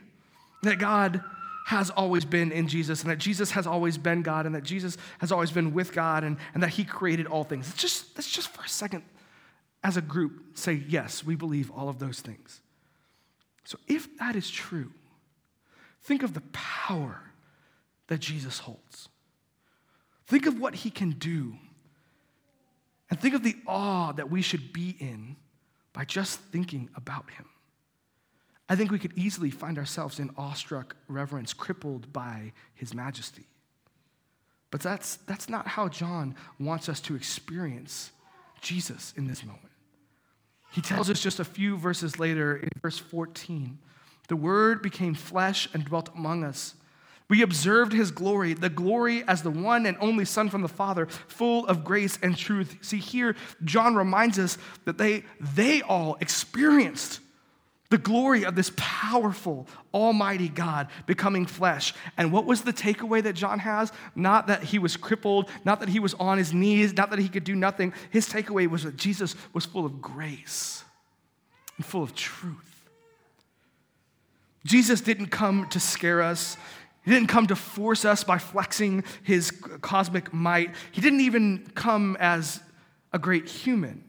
that 0.62 0.78
God 0.78 1.24
has 1.64 1.88
always 1.88 2.26
been 2.26 2.52
in 2.52 2.68
Jesus 2.68 3.00
and 3.00 3.10
that 3.10 3.18
Jesus 3.18 3.52
has 3.52 3.66
always 3.66 3.96
been 3.96 4.20
God 4.20 4.44
and 4.44 4.54
that 4.54 4.64
Jesus 4.64 4.98
has 5.20 5.32
always 5.32 5.50
been 5.50 5.72
with 5.72 5.94
God 5.94 6.24
and, 6.24 6.36
and 6.52 6.62
that 6.62 6.70
He 6.70 6.84
created 6.84 7.26
all 7.26 7.42
things. 7.42 7.68
Let's 7.68 7.80
just, 7.80 8.18
let's 8.18 8.30
just 8.30 8.48
for 8.48 8.62
a 8.62 8.68
second, 8.68 9.02
as 9.82 9.96
a 9.96 10.02
group, 10.02 10.58
say, 10.58 10.74
yes, 10.86 11.24
we 11.24 11.36
believe 11.36 11.70
all 11.70 11.88
of 11.88 11.98
those 11.98 12.20
things. 12.20 12.60
So, 13.68 13.78
if 13.86 14.16
that 14.16 14.34
is 14.34 14.48
true, 14.48 14.90
think 16.00 16.22
of 16.22 16.32
the 16.32 16.40
power 16.52 17.20
that 18.06 18.18
Jesus 18.18 18.60
holds. 18.60 19.10
Think 20.26 20.46
of 20.46 20.58
what 20.58 20.74
he 20.74 20.88
can 20.88 21.10
do. 21.10 21.52
And 23.10 23.20
think 23.20 23.34
of 23.34 23.42
the 23.42 23.56
awe 23.66 24.12
that 24.12 24.30
we 24.30 24.40
should 24.40 24.72
be 24.72 24.96
in 24.98 25.36
by 25.92 26.06
just 26.06 26.40
thinking 26.40 26.88
about 26.94 27.28
him. 27.28 27.44
I 28.70 28.74
think 28.74 28.90
we 28.90 28.98
could 28.98 29.12
easily 29.18 29.50
find 29.50 29.76
ourselves 29.76 30.18
in 30.18 30.30
awestruck 30.38 30.96
reverence, 31.06 31.52
crippled 31.52 32.10
by 32.10 32.54
his 32.74 32.94
majesty. 32.94 33.48
But 34.70 34.80
that's, 34.80 35.16
that's 35.26 35.50
not 35.50 35.66
how 35.66 35.88
John 35.88 36.36
wants 36.58 36.88
us 36.88 37.02
to 37.02 37.14
experience 37.14 38.12
Jesus 38.62 39.12
in 39.14 39.26
this 39.26 39.44
moment. 39.44 39.68
He 40.70 40.80
tells 40.80 41.10
us 41.10 41.20
just 41.20 41.40
a 41.40 41.44
few 41.44 41.76
verses 41.76 42.18
later 42.18 42.56
in 42.56 42.68
verse 42.80 42.98
14 42.98 43.78
the 44.28 44.36
Word 44.36 44.82
became 44.82 45.14
flesh 45.14 45.68
and 45.72 45.84
dwelt 45.84 46.10
among 46.14 46.44
us. 46.44 46.74
We 47.28 47.42
observed 47.42 47.92
his 47.92 48.10
glory, 48.10 48.54
the 48.54 48.70
glory 48.70 49.22
as 49.26 49.42
the 49.42 49.50
one 49.50 49.84
and 49.84 49.96
only 50.00 50.24
Son 50.24 50.48
from 50.48 50.62
the 50.62 50.68
Father, 50.68 51.06
full 51.06 51.66
of 51.66 51.84
grace 51.84 52.18
and 52.22 52.36
truth. 52.36 52.78
See, 52.80 52.98
here, 52.98 53.36
John 53.64 53.96
reminds 53.96 54.38
us 54.38 54.56
that 54.84 54.96
they, 54.96 55.24
they 55.40 55.82
all 55.82 56.16
experienced 56.20 57.20
the 57.90 57.98
glory 57.98 58.44
of 58.44 58.54
this 58.54 58.70
powerful, 58.76 59.66
almighty 59.94 60.48
God 60.48 60.88
becoming 61.06 61.46
flesh. 61.46 61.94
And 62.16 62.32
what 62.32 62.44
was 62.44 62.62
the 62.62 62.72
takeaway 62.72 63.22
that 63.22 63.32
John 63.32 63.58
has? 63.60 63.92
Not 64.14 64.48
that 64.48 64.62
he 64.62 64.78
was 64.78 64.96
crippled, 64.96 65.48
not 65.64 65.80
that 65.80 65.88
he 65.88 65.98
was 65.98 66.14
on 66.14 66.36
his 66.36 66.52
knees, 66.52 66.92
not 66.92 67.10
that 67.10 67.18
he 67.18 67.28
could 67.28 67.44
do 67.44 67.54
nothing. 67.54 67.94
His 68.10 68.28
takeaway 68.28 68.68
was 68.68 68.84
that 68.84 68.96
Jesus 68.96 69.34
was 69.54 69.64
full 69.64 69.86
of 69.86 70.02
grace 70.02 70.84
and 71.76 71.86
full 71.86 72.02
of 72.02 72.14
truth. 72.14 72.56
Jesus 74.66 75.00
didn't 75.00 75.28
come 75.28 75.66
to 75.70 75.80
scare 75.80 76.20
us. 76.20 76.58
He 77.04 77.10
didn't 77.10 77.28
come 77.28 77.46
to 77.46 77.56
force 77.56 78.04
us 78.04 78.22
by 78.22 78.36
flexing 78.36 79.04
his 79.22 79.50
cosmic 79.50 80.34
might. 80.34 80.74
He 80.92 81.00
didn't 81.00 81.20
even 81.20 81.70
come 81.74 82.18
as 82.20 82.60
a 83.14 83.18
great 83.18 83.48
human. 83.48 84.04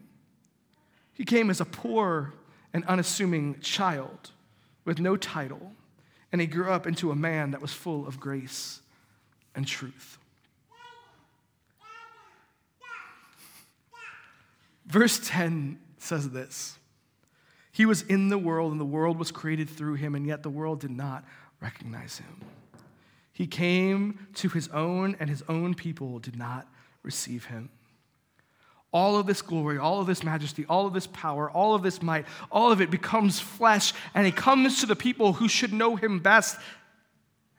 He 1.14 1.24
came 1.24 1.48
as 1.48 1.62
a 1.62 1.64
poor, 1.64 2.34
an 2.72 2.84
unassuming 2.86 3.58
child 3.60 4.30
with 4.84 4.98
no 4.98 5.16
title, 5.16 5.72
and 6.32 6.40
he 6.40 6.46
grew 6.46 6.70
up 6.70 6.86
into 6.86 7.10
a 7.10 7.16
man 7.16 7.50
that 7.50 7.60
was 7.60 7.72
full 7.72 8.06
of 8.06 8.20
grace 8.20 8.80
and 9.54 9.66
truth. 9.66 10.18
Verse 14.86 15.20
10 15.22 15.78
says 15.98 16.30
this 16.30 16.78
He 17.72 17.86
was 17.86 18.02
in 18.02 18.28
the 18.28 18.38
world, 18.38 18.72
and 18.72 18.80
the 18.80 18.84
world 18.84 19.18
was 19.18 19.30
created 19.30 19.68
through 19.68 19.94
him, 19.94 20.14
and 20.14 20.26
yet 20.26 20.42
the 20.42 20.50
world 20.50 20.80
did 20.80 20.90
not 20.90 21.24
recognize 21.60 22.18
him. 22.18 22.40
He 23.32 23.46
came 23.46 24.26
to 24.34 24.48
his 24.48 24.68
own, 24.68 25.16
and 25.20 25.30
his 25.30 25.42
own 25.48 25.74
people 25.74 26.18
did 26.18 26.36
not 26.36 26.68
receive 27.02 27.46
him 27.46 27.70
all 28.92 29.16
of 29.16 29.26
this 29.26 29.42
glory, 29.42 29.78
all 29.78 30.00
of 30.00 30.06
this 30.06 30.22
majesty, 30.22 30.66
all 30.68 30.86
of 30.86 30.92
this 30.92 31.06
power, 31.06 31.50
all 31.50 31.74
of 31.74 31.82
this 31.82 32.02
might, 32.02 32.26
all 32.50 32.72
of 32.72 32.80
it 32.80 32.90
becomes 32.90 33.38
flesh, 33.38 33.92
and 34.14 34.26
he 34.26 34.32
comes 34.32 34.80
to 34.80 34.86
the 34.86 34.96
people 34.96 35.34
who 35.34 35.48
should 35.48 35.72
know 35.72 35.96
him 35.96 36.18
best. 36.18 36.58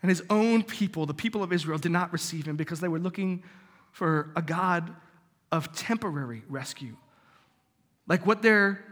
And 0.01 0.09
his 0.09 0.23
own 0.29 0.63
people, 0.63 1.05
the 1.05 1.13
people 1.13 1.43
of 1.43 1.53
Israel, 1.53 1.77
did 1.77 1.91
not 1.91 2.11
receive 2.11 2.47
him 2.47 2.55
because 2.55 2.79
they 2.79 2.87
were 2.87 2.99
looking 2.99 3.43
for 3.91 4.31
a 4.35 4.41
God 4.41 4.93
of 5.51 5.73
temporary 5.75 6.43
rescue. 6.49 6.95
Like 8.07 8.25
what 8.25 8.41
their, 8.41 8.83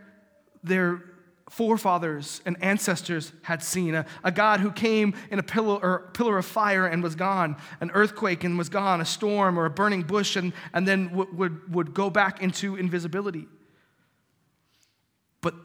their 0.63 1.03
forefathers 1.49 2.41
and 2.45 2.61
ancestors 2.63 3.33
had 3.41 3.61
seen 3.61 3.95
a, 3.95 4.05
a 4.23 4.31
God 4.31 4.59
who 4.59 4.71
came 4.71 5.15
in 5.31 5.39
a 5.39 5.43
pillar, 5.43 6.09
pillar 6.13 6.37
of 6.37 6.45
fire 6.45 6.85
and 6.85 7.03
was 7.03 7.15
gone, 7.15 7.57
an 7.81 7.91
earthquake 7.93 8.43
and 8.43 8.57
was 8.57 8.69
gone, 8.69 9.01
a 9.01 9.05
storm 9.05 9.57
or 9.59 9.65
a 9.65 9.69
burning 9.69 10.03
bush, 10.03 10.35
and, 10.35 10.53
and 10.73 10.87
then 10.87 11.07
w- 11.09 11.29
would, 11.33 11.73
would 11.73 11.93
go 11.93 12.09
back 12.09 12.41
into 12.41 12.75
invisibility. 12.75 13.47
But 15.41 15.55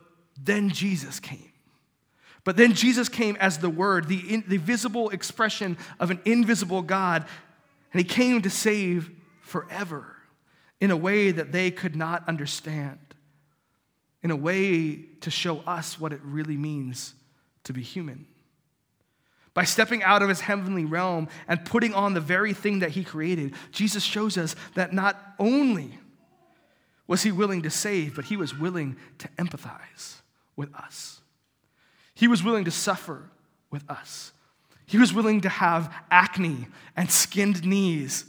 then 0.42 0.70
Jesus 0.70 1.20
came. 1.20 1.53
But 2.44 2.57
then 2.57 2.75
Jesus 2.75 3.09
came 3.09 3.37
as 3.37 3.59
the 3.59 3.70
Word, 3.70 4.09
the, 4.09 4.18
in, 4.18 4.44
the 4.49 4.59
visible 4.59 5.11
expression 5.11 5.77
of 6.01 6.11
an 6.11 6.20
invisible 6.25 6.83
God, 6.83 7.27
and 7.92 8.01
He 8.01 8.05
came 8.05 8.42
to 8.42 8.51
save 8.51 9.11
forever 9.42 10.16
in 10.81 10.90
a 10.90 10.97
way 10.97 11.31
that 11.31 11.53
they 11.53 11.70
could 11.70 11.94
not 11.94 12.27
understand 12.27 12.99
in 14.25 14.31
a 14.31 14.37
way 14.37 14.97
to 15.21 15.31
show 15.31 15.59
us 15.61 16.01
what 16.01 16.13
it 16.13 16.21
really 16.25 16.57
means 16.57 17.15
to 17.63 17.75
be 17.75 17.83
human. 17.83 18.27
By 19.53 19.65
stepping 19.65 20.03
out 20.03 20.23
of 20.23 20.31
his 20.31 20.41
heavenly 20.41 20.87
realm 20.87 21.29
and 21.47 21.65
putting 21.65 21.95
on 21.95 22.15
the 22.15 22.21
very 22.21 22.55
thing 22.55 22.81
that 22.81 22.91
he 22.91 23.05
created, 23.05 23.55
Jesus 23.71 24.03
shows 24.03 24.37
us 24.37 24.57
that 24.75 24.93
not 24.95 25.21
only 25.39 25.99
was 27.07 27.23
he 27.23 27.31
willing 27.31 27.63
to 27.63 27.71
save, 27.71 28.17
but 28.17 28.25
he 28.25 28.37
was 28.37 28.59
willing 28.59 28.97
to 29.19 29.29
empathize 29.39 30.23
with 30.57 30.75
us. 30.75 31.21
He 32.15 32.27
was 32.27 32.43
willing 32.43 32.65
to 32.65 32.71
suffer 32.71 33.31
with 33.71 33.89
us. 33.91 34.33
He 34.87 34.97
was 34.97 35.13
willing 35.13 35.43
to 35.43 35.49
have 35.51 35.93
acne 36.11 36.67
and 36.97 37.11
skinned 37.11 37.65
knees 37.65 38.25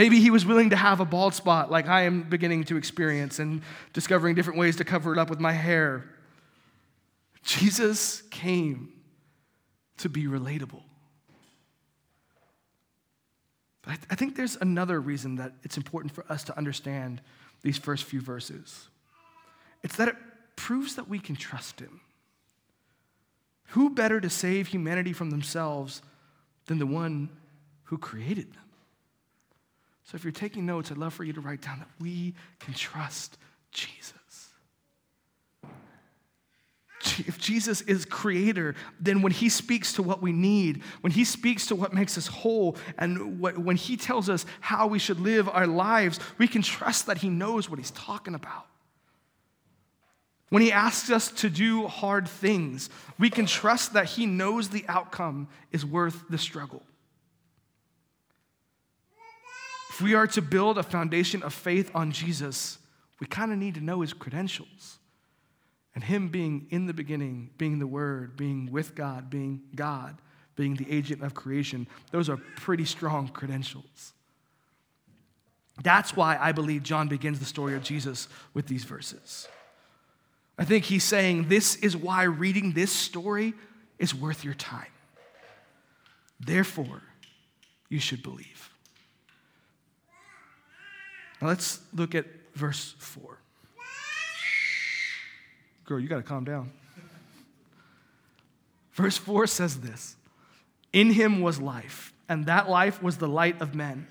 Maybe 0.00 0.18
he 0.18 0.30
was 0.30 0.46
willing 0.46 0.70
to 0.70 0.76
have 0.76 1.00
a 1.00 1.04
bald 1.04 1.34
spot 1.34 1.70
like 1.70 1.86
I 1.86 2.04
am 2.04 2.22
beginning 2.22 2.64
to 2.64 2.78
experience 2.78 3.38
and 3.38 3.60
discovering 3.92 4.34
different 4.34 4.58
ways 4.58 4.76
to 4.76 4.84
cover 4.84 5.12
it 5.12 5.18
up 5.18 5.28
with 5.28 5.40
my 5.40 5.52
hair. 5.52 6.08
Jesus 7.42 8.22
came 8.30 8.94
to 9.98 10.08
be 10.08 10.24
relatable. 10.24 10.80
But 13.82 13.98
I 14.08 14.14
think 14.14 14.36
there's 14.36 14.56
another 14.62 14.98
reason 14.98 15.36
that 15.36 15.52
it's 15.64 15.76
important 15.76 16.14
for 16.14 16.24
us 16.32 16.44
to 16.44 16.56
understand 16.56 17.20
these 17.60 17.76
first 17.76 18.04
few 18.04 18.22
verses. 18.22 18.88
It's 19.82 19.96
that 19.96 20.08
it 20.08 20.16
proves 20.56 20.94
that 20.94 21.10
we 21.10 21.18
can 21.18 21.36
trust 21.36 21.78
him. 21.78 22.00
Who 23.72 23.90
better 23.90 24.18
to 24.18 24.30
save 24.30 24.68
humanity 24.68 25.12
from 25.12 25.28
themselves 25.28 26.00
than 26.68 26.78
the 26.78 26.86
one 26.86 27.28
who 27.84 27.98
created 27.98 28.54
them? 28.54 28.62
So 30.10 30.16
if 30.16 30.24
you're 30.24 30.32
taking 30.32 30.66
notes, 30.66 30.90
I'd 30.90 30.98
love 30.98 31.14
for 31.14 31.22
you 31.22 31.32
to 31.34 31.40
write 31.40 31.60
down 31.60 31.78
that 31.78 31.88
we 32.00 32.34
can 32.58 32.74
trust 32.74 33.38
Jesus. 33.70 34.12
If 37.26 37.38
Jesus 37.38 37.80
is 37.82 38.06
creator, 38.06 38.74
then 38.98 39.22
when 39.22 39.30
he 39.30 39.48
speaks 39.48 39.92
to 39.92 40.02
what 40.02 40.20
we 40.20 40.32
need, 40.32 40.82
when 41.00 41.12
he 41.12 41.22
speaks 41.22 41.66
to 41.66 41.76
what 41.76 41.94
makes 41.94 42.18
us 42.18 42.26
whole, 42.26 42.76
and 42.98 43.40
when 43.40 43.76
he 43.76 43.96
tells 43.96 44.28
us 44.28 44.46
how 44.58 44.88
we 44.88 44.98
should 44.98 45.20
live 45.20 45.48
our 45.48 45.68
lives, 45.68 46.18
we 46.38 46.48
can 46.48 46.62
trust 46.62 47.06
that 47.06 47.18
he 47.18 47.28
knows 47.28 47.70
what 47.70 47.78
he's 47.78 47.92
talking 47.92 48.34
about. 48.34 48.66
When 50.48 50.60
he 50.60 50.72
asks 50.72 51.08
us 51.10 51.30
to 51.32 51.48
do 51.48 51.86
hard 51.86 52.26
things, 52.26 52.90
we 53.16 53.30
can 53.30 53.46
trust 53.46 53.92
that 53.92 54.06
he 54.06 54.26
knows 54.26 54.70
the 54.70 54.84
outcome 54.88 55.46
is 55.70 55.86
worth 55.86 56.24
the 56.28 56.38
struggle. 56.38 56.82
If 60.00 60.04
we 60.04 60.14
are 60.14 60.26
to 60.28 60.40
build 60.40 60.78
a 60.78 60.82
foundation 60.82 61.42
of 61.42 61.52
faith 61.52 61.90
on 61.94 62.10
Jesus, 62.10 62.78
we 63.20 63.26
kind 63.26 63.52
of 63.52 63.58
need 63.58 63.74
to 63.74 63.82
know 63.82 64.00
his 64.00 64.14
credentials. 64.14 64.98
And 65.94 66.02
him 66.02 66.28
being 66.28 66.68
in 66.70 66.86
the 66.86 66.94
beginning, 66.94 67.50
being 67.58 67.78
the 67.78 67.86
Word, 67.86 68.34
being 68.34 68.72
with 68.72 68.94
God, 68.94 69.28
being 69.28 69.60
God, 69.74 70.16
being 70.56 70.74
the 70.74 70.90
agent 70.90 71.22
of 71.22 71.34
creation, 71.34 71.86
those 72.12 72.30
are 72.30 72.38
pretty 72.56 72.86
strong 72.86 73.28
credentials. 73.28 74.14
That's 75.82 76.16
why 76.16 76.38
I 76.40 76.52
believe 76.52 76.82
John 76.82 77.08
begins 77.08 77.38
the 77.38 77.44
story 77.44 77.74
of 77.74 77.82
Jesus 77.82 78.26
with 78.54 78.68
these 78.68 78.84
verses. 78.84 79.48
I 80.56 80.64
think 80.64 80.86
he's 80.86 81.04
saying 81.04 81.48
this 81.48 81.76
is 81.76 81.94
why 81.94 82.22
reading 82.22 82.72
this 82.72 82.90
story 82.90 83.52
is 83.98 84.14
worth 84.14 84.46
your 84.46 84.54
time. 84.54 84.94
Therefore, 86.40 87.02
you 87.90 88.00
should 88.00 88.22
believe. 88.22 88.69
Now 91.40 91.48
let's 91.48 91.80
look 91.94 92.14
at 92.14 92.26
verse 92.54 92.94
4. 92.98 93.38
Girl, 95.84 95.98
you 95.98 96.08
got 96.08 96.18
to 96.18 96.22
calm 96.22 96.44
down. 96.44 96.70
Verse 98.92 99.16
4 99.16 99.46
says 99.46 99.80
this 99.80 100.16
In 100.92 101.12
him 101.12 101.40
was 101.40 101.60
life, 101.60 102.12
and 102.28 102.46
that 102.46 102.68
life 102.68 103.02
was 103.02 103.16
the 103.16 103.28
light 103.28 103.60
of 103.60 103.74
men. 103.74 104.06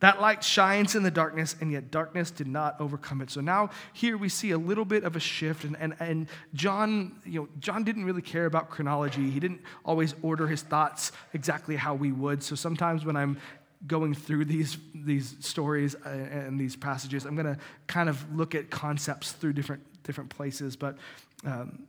That 0.00 0.20
light 0.20 0.44
shines 0.44 0.94
in 0.94 1.02
the 1.02 1.10
darkness, 1.10 1.56
and 1.60 1.72
yet 1.72 1.90
darkness 1.90 2.30
did 2.30 2.46
not 2.46 2.78
overcome 2.78 3.22
it. 3.22 3.30
So 3.30 3.40
now 3.40 3.70
here 3.94 4.18
we 4.18 4.28
see 4.28 4.50
a 4.50 4.58
little 4.58 4.84
bit 4.84 5.02
of 5.02 5.16
a 5.16 5.20
shift, 5.20 5.64
and, 5.64 5.76
and, 5.80 5.94
and 5.98 6.28
John, 6.52 7.20
you 7.24 7.40
know, 7.40 7.48
John 7.58 7.84
didn't 7.84 8.04
really 8.04 8.20
care 8.20 8.44
about 8.44 8.68
chronology. 8.68 9.30
He 9.30 9.40
didn't 9.40 9.62
always 9.84 10.14
order 10.20 10.46
his 10.46 10.62
thoughts 10.62 11.12
exactly 11.32 11.76
how 11.76 11.94
we 11.94 12.12
would. 12.12 12.42
So 12.42 12.54
sometimes 12.54 13.04
when 13.04 13.16
I'm 13.16 13.38
going 13.86 14.14
through 14.14 14.46
these, 14.46 14.78
these 14.94 15.36
stories 15.40 15.94
and 16.04 16.58
these 16.58 16.76
passages, 16.76 17.24
I'm 17.24 17.34
going 17.34 17.54
to 17.54 17.58
kind 17.86 18.08
of 18.08 18.34
look 18.34 18.54
at 18.54 18.70
concepts 18.70 19.32
through 19.32 19.52
different, 19.52 19.82
different 20.04 20.30
places. 20.30 20.76
But 20.76 20.96
um, 21.44 21.86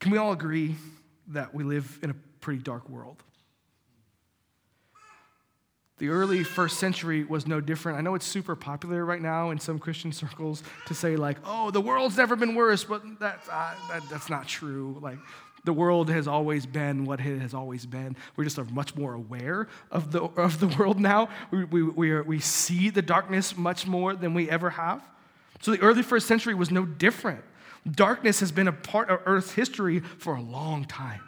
can 0.00 0.10
we 0.10 0.18
all 0.18 0.32
agree 0.32 0.74
that 1.28 1.54
we 1.54 1.64
live 1.64 1.98
in 2.02 2.10
a 2.10 2.14
pretty 2.40 2.62
dark 2.62 2.88
world? 2.88 3.22
The 5.98 6.08
early 6.08 6.42
first 6.42 6.80
century 6.80 7.22
was 7.22 7.46
no 7.46 7.60
different. 7.60 7.96
I 7.96 8.00
know 8.00 8.16
it's 8.16 8.26
super 8.26 8.56
popular 8.56 9.04
right 9.04 9.22
now 9.22 9.50
in 9.50 9.60
some 9.60 9.78
Christian 9.78 10.10
circles 10.10 10.64
to 10.86 10.94
say, 10.94 11.14
like, 11.14 11.36
oh, 11.44 11.70
the 11.70 11.80
world's 11.80 12.16
never 12.16 12.34
been 12.34 12.56
worse, 12.56 12.82
but 12.82 13.02
that's, 13.20 13.48
uh, 13.48 13.74
that, 13.88 14.02
that's 14.10 14.28
not 14.28 14.48
true. 14.48 14.98
Like, 15.00 15.18
the 15.64 15.72
world 15.72 16.10
has 16.10 16.26
always 16.26 16.66
been 16.66 17.04
what 17.04 17.20
it 17.20 17.40
has 17.40 17.54
always 17.54 17.86
been. 17.86 18.16
We're 18.36 18.44
just 18.44 18.58
much 18.70 18.96
more 18.96 19.14
aware 19.14 19.68
of 19.90 20.10
the, 20.10 20.22
of 20.22 20.58
the 20.58 20.66
world 20.78 20.98
now. 20.98 21.28
We, 21.50 21.64
we, 21.64 21.82
we, 21.82 22.10
are, 22.10 22.22
we 22.22 22.40
see 22.40 22.90
the 22.90 23.02
darkness 23.02 23.56
much 23.56 23.86
more 23.86 24.14
than 24.14 24.34
we 24.34 24.50
ever 24.50 24.70
have. 24.70 25.02
So 25.60 25.70
the 25.70 25.80
early 25.80 26.02
first 26.02 26.26
century 26.26 26.54
was 26.54 26.70
no 26.70 26.84
different. 26.84 27.44
Darkness 27.88 28.40
has 28.40 28.50
been 28.50 28.68
a 28.68 28.72
part 28.72 29.08
of 29.10 29.20
Earth's 29.24 29.52
history 29.52 30.00
for 30.00 30.34
a 30.34 30.40
long 30.40 30.84
time. 30.84 31.20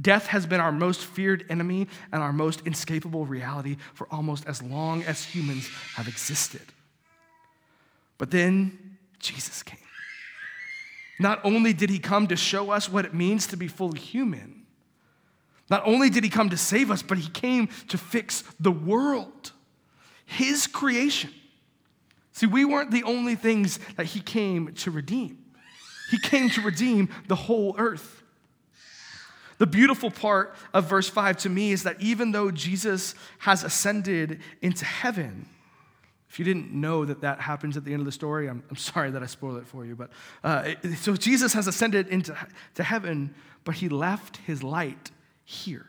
Death 0.00 0.28
has 0.28 0.46
been 0.46 0.60
our 0.60 0.72
most 0.72 1.04
feared 1.04 1.44
enemy 1.48 1.88
and 2.12 2.22
our 2.22 2.32
most 2.32 2.62
inescapable 2.66 3.26
reality 3.26 3.76
for 3.94 4.06
almost 4.10 4.46
as 4.46 4.62
long 4.62 5.02
as 5.04 5.24
humans 5.24 5.68
have 5.94 6.08
existed. 6.08 6.62
But 8.18 8.30
then 8.30 8.96
Jesus 9.18 9.62
came. 9.62 9.78
Not 11.20 11.38
only 11.44 11.74
did 11.74 11.90
he 11.90 11.98
come 11.98 12.28
to 12.28 12.36
show 12.36 12.70
us 12.70 12.88
what 12.88 13.04
it 13.04 13.12
means 13.12 13.46
to 13.48 13.56
be 13.58 13.68
fully 13.68 14.00
human, 14.00 14.64
not 15.68 15.82
only 15.84 16.08
did 16.08 16.24
he 16.24 16.30
come 16.30 16.48
to 16.48 16.56
save 16.56 16.90
us, 16.90 17.02
but 17.02 17.18
he 17.18 17.28
came 17.28 17.68
to 17.88 17.98
fix 17.98 18.42
the 18.58 18.72
world, 18.72 19.52
his 20.24 20.66
creation. 20.66 21.30
See, 22.32 22.46
we 22.46 22.64
weren't 22.64 22.90
the 22.90 23.02
only 23.02 23.34
things 23.34 23.78
that 23.96 24.06
he 24.06 24.20
came 24.20 24.72
to 24.76 24.90
redeem, 24.90 25.38
he 26.10 26.18
came 26.18 26.48
to 26.50 26.62
redeem 26.62 27.10
the 27.28 27.36
whole 27.36 27.74
earth. 27.76 28.22
The 29.58 29.66
beautiful 29.66 30.10
part 30.10 30.54
of 30.72 30.88
verse 30.88 31.10
5 31.10 31.36
to 31.38 31.50
me 31.50 31.70
is 31.70 31.82
that 31.82 32.00
even 32.00 32.32
though 32.32 32.50
Jesus 32.50 33.14
has 33.40 33.62
ascended 33.62 34.40
into 34.62 34.86
heaven, 34.86 35.44
if 36.30 36.38
you 36.38 36.44
didn't 36.44 36.72
know 36.72 37.04
that 37.04 37.22
that 37.22 37.40
happens 37.40 37.76
at 37.76 37.84
the 37.84 37.92
end 37.92 38.00
of 38.00 38.06
the 38.06 38.12
story, 38.12 38.48
I'm, 38.48 38.62
I'm 38.70 38.76
sorry 38.76 39.10
that 39.10 39.22
I 39.22 39.26
spoil 39.26 39.56
it 39.56 39.66
for 39.66 39.84
you. 39.84 39.96
But 39.96 40.10
uh, 40.44 40.74
so 40.96 41.16
Jesus 41.16 41.52
has 41.54 41.66
ascended 41.66 42.06
into 42.06 42.36
to 42.76 42.84
heaven, 42.84 43.34
but 43.64 43.74
he 43.74 43.88
left 43.88 44.36
his 44.38 44.62
light 44.62 45.10
here. 45.44 45.86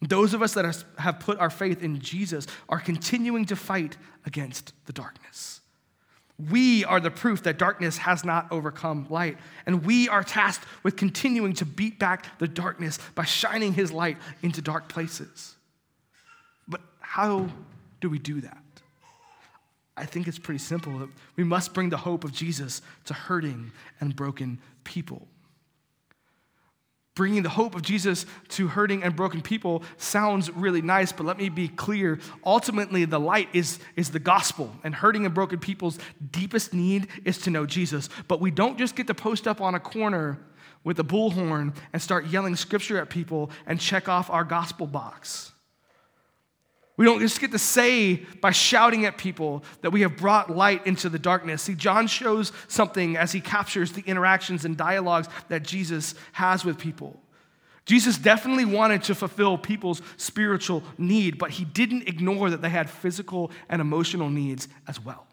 Those 0.00 0.32
of 0.32 0.40
us 0.40 0.54
that 0.54 0.84
have 0.96 1.20
put 1.20 1.38
our 1.38 1.50
faith 1.50 1.82
in 1.82 1.98
Jesus 1.98 2.46
are 2.70 2.80
continuing 2.80 3.44
to 3.46 3.56
fight 3.56 3.98
against 4.24 4.72
the 4.86 4.94
darkness. 4.94 5.60
We 6.50 6.84
are 6.84 7.00
the 7.00 7.10
proof 7.10 7.42
that 7.42 7.58
darkness 7.58 7.98
has 7.98 8.24
not 8.24 8.46
overcome 8.50 9.08
light. 9.10 9.36
And 9.66 9.84
we 9.84 10.08
are 10.08 10.22
tasked 10.22 10.64
with 10.84 10.96
continuing 10.96 11.52
to 11.54 11.66
beat 11.66 11.98
back 11.98 12.38
the 12.38 12.48
darkness 12.48 12.98
by 13.14 13.24
shining 13.24 13.74
his 13.74 13.92
light 13.92 14.16
into 14.40 14.62
dark 14.62 14.88
places. 14.88 15.56
But 16.68 16.80
how 17.00 17.48
do 18.00 18.08
we 18.08 18.18
do 18.18 18.40
that? 18.42 18.56
I 19.98 20.06
think 20.06 20.28
it's 20.28 20.38
pretty 20.38 20.58
simple. 20.58 21.08
We 21.36 21.44
must 21.44 21.74
bring 21.74 21.90
the 21.90 21.96
hope 21.96 22.24
of 22.24 22.32
Jesus 22.32 22.82
to 23.06 23.14
hurting 23.14 23.72
and 24.00 24.14
broken 24.14 24.60
people 24.84 25.28
bringing 27.18 27.42
the 27.42 27.48
hope 27.48 27.74
of 27.74 27.82
Jesus 27.82 28.26
to 28.46 28.68
hurting 28.68 29.02
and 29.02 29.16
broken 29.16 29.42
people 29.42 29.82
sounds 29.96 30.52
really 30.52 30.80
nice, 30.80 31.10
but 31.10 31.26
let 31.26 31.36
me 31.36 31.48
be 31.48 31.66
clear. 31.66 32.20
Ultimately, 32.46 33.04
the 33.06 33.18
light 33.18 33.48
is, 33.52 33.80
is 33.96 34.12
the 34.12 34.20
gospel, 34.20 34.72
and 34.84 34.94
hurting 34.94 35.26
and 35.26 35.34
broken 35.34 35.58
people's 35.58 35.98
deepest 36.30 36.72
need 36.72 37.08
is 37.24 37.38
to 37.38 37.50
know 37.50 37.66
Jesus. 37.66 38.08
But 38.28 38.40
we 38.40 38.52
don't 38.52 38.78
just 38.78 38.94
get 38.94 39.08
to 39.08 39.14
post 39.14 39.48
up 39.48 39.60
on 39.60 39.74
a 39.74 39.80
corner 39.80 40.38
with 40.84 41.00
a 41.00 41.02
bullhorn 41.02 41.74
and 41.92 42.00
start 42.00 42.28
yelling 42.28 42.54
scripture 42.54 43.00
at 43.00 43.10
people 43.10 43.50
and 43.66 43.80
check 43.80 44.08
off 44.08 44.30
our 44.30 44.44
gospel 44.44 44.86
box. 44.86 45.50
We 46.98 47.04
don't 47.04 47.20
just 47.20 47.40
get 47.40 47.52
to 47.52 47.60
say 47.60 48.16
by 48.16 48.50
shouting 48.50 49.06
at 49.06 49.16
people 49.16 49.62
that 49.82 49.90
we 49.90 50.00
have 50.00 50.16
brought 50.16 50.50
light 50.50 50.84
into 50.84 51.08
the 51.08 51.18
darkness. 51.18 51.62
See, 51.62 51.76
John 51.76 52.08
shows 52.08 52.50
something 52.66 53.16
as 53.16 53.30
he 53.30 53.40
captures 53.40 53.92
the 53.92 54.02
interactions 54.02 54.64
and 54.64 54.76
dialogues 54.76 55.28
that 55.48 55.62
Jesus 55.62 56.16
has 56.32 56.64
with 56.64 56.76
people. 56.76 57.22
Jesus 57.84 58.18
definitely 58.18 58.64
wanted 58.64 59.04
to 59.04 59.14
fulfill 59.14 59.56
people's 59.56 60.02
spiritual 60.16 60.82
need, 60.98 61.38
but 61.38 61.52
he 61.52 61.64
didn't 61.64 62.08
ignore 62.08 62.50
that 62.50 62.62
they 62.62 62.68
had 62.68 62.90
physical 62.90 63.52
and 63.68 63.80
emotional 63.80 64.28
needs 64.28 64.66
as 64.88 65.02
well. 65.02 65.28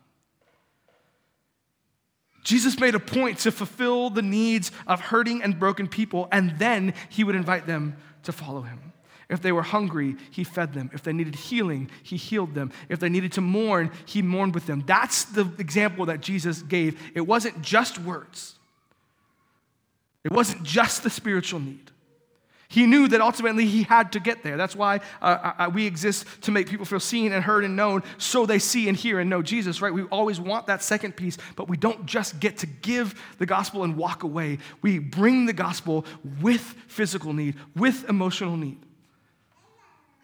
Jesus 2.43 2.80
made 2.80 2.93
a 2.93 2.99
point 2.99 3.39
to 3.39 3.51
fulfill 3.51 4.12
the 4.12 4.21
needs 4.21 4.71
of 4.86 5.01
hurting 5.01 5.41
and 5.41 5.60
broken 5.60 5.88
people, 5.88 6.28
and 6.32 6.60
then 6.60 6.93
he 7.10 7.23
would 7.23 7.34
invite 7.34 7.65
them 7.65 7.97
to 8.21 8.32
follow 8.32 8.62
him. 8.62 8.93
If 9.30 9.42
they 9.42 9.52
were 9.52 9.64
hungry, 9.64 10.16
he 10.30 10.44
fed 10.44 10.74
them. 10.74 10.92
If 10.94 11.04
they 11.04 11.14
needed 11.14 11.36
healing, 11.36 11.90
he 12.04 12.16
healed 12.16 12.54
them. 12.54 12.72
If 12.90 13.00
they 13.00 13.10
needed 13.10 13.32
to 13.34 13.42
mourn, 13.42 13.92
he 14.06 14.22
mourned 14.22 14.54
with 14.54 14.68
them. 14.68 14.84
That's 14.86 15.26
the 15.26 15.52
example 15.58 16.06
that 16.08 16.22
Jesus 16.22 16.62
gave. 16.62 17.00
It 17.16 17.22
wasn't 17.22 17.62
just 17.62 18.00
words, 18.00 18.56
it 20.24 20.32
wasn't 20.32 20.64
just 20.64 21.04
the 21.04 21.10
spiritual 21.10 21.60
need. 21.60 21.92
He 22.68 22.88
knew 22.88 23.08
that 23.08 23.22
ultimately 23.22 23.68
he 23.68 23.84
had 23.84 24.12
to 24.14 24.20
get 24.20 24.44
there. 24.44 24.58
That's 24.58 24.76
why 24.76 24.98
uh, 25.22 25.26
uh, 25.26 25.54
uh, 25.60 25.72
we 25.74 25.86
exist 25.86 26.26
to 26.42 26.52
make 26.52 26.68
people 26.68 26.86
feel 26.86 27.00
seen 27.00 27.32
and 27.32 27.44
heard 27.44 27.64
and 27.64 27.76
known 27.76 28.04
so 28.18 28.46
they 28.46 28.60
see 28.60 28.90
and 28.90 28.98
hear 28.98 29.20
and 29.20 29.30
know 29.30 29.42
Jesus, 29.42 29.82
right? 29.82 29.94
We 29.94 30.04
always 30.06 30.40
want 30.40 30.68
that 30.68 30.82
second 30.82 31.16
piece, 31.16 31.38
but 31.56 31.70
we 31.70 31.78
don't 31.78 32.06
just 32.06 32.40
get 32.40 32.58
to 32.58 32.68
give 32.68 33.22
the 33.38 33.46
gospel 33.46 33.84
and 33.84 33.96
walk 33.96 34.24
away. 34.24 34.58
We 34.82 34.98
bring 35.00 35.46
the 35.46 35.54
gospel 35.54 36.06
with 36.42 36.62
physical 36.88 37.34
need, 37.34 37.56
with 37.76 38.10
emotional 38.10 38.58
need. 38.58 38.85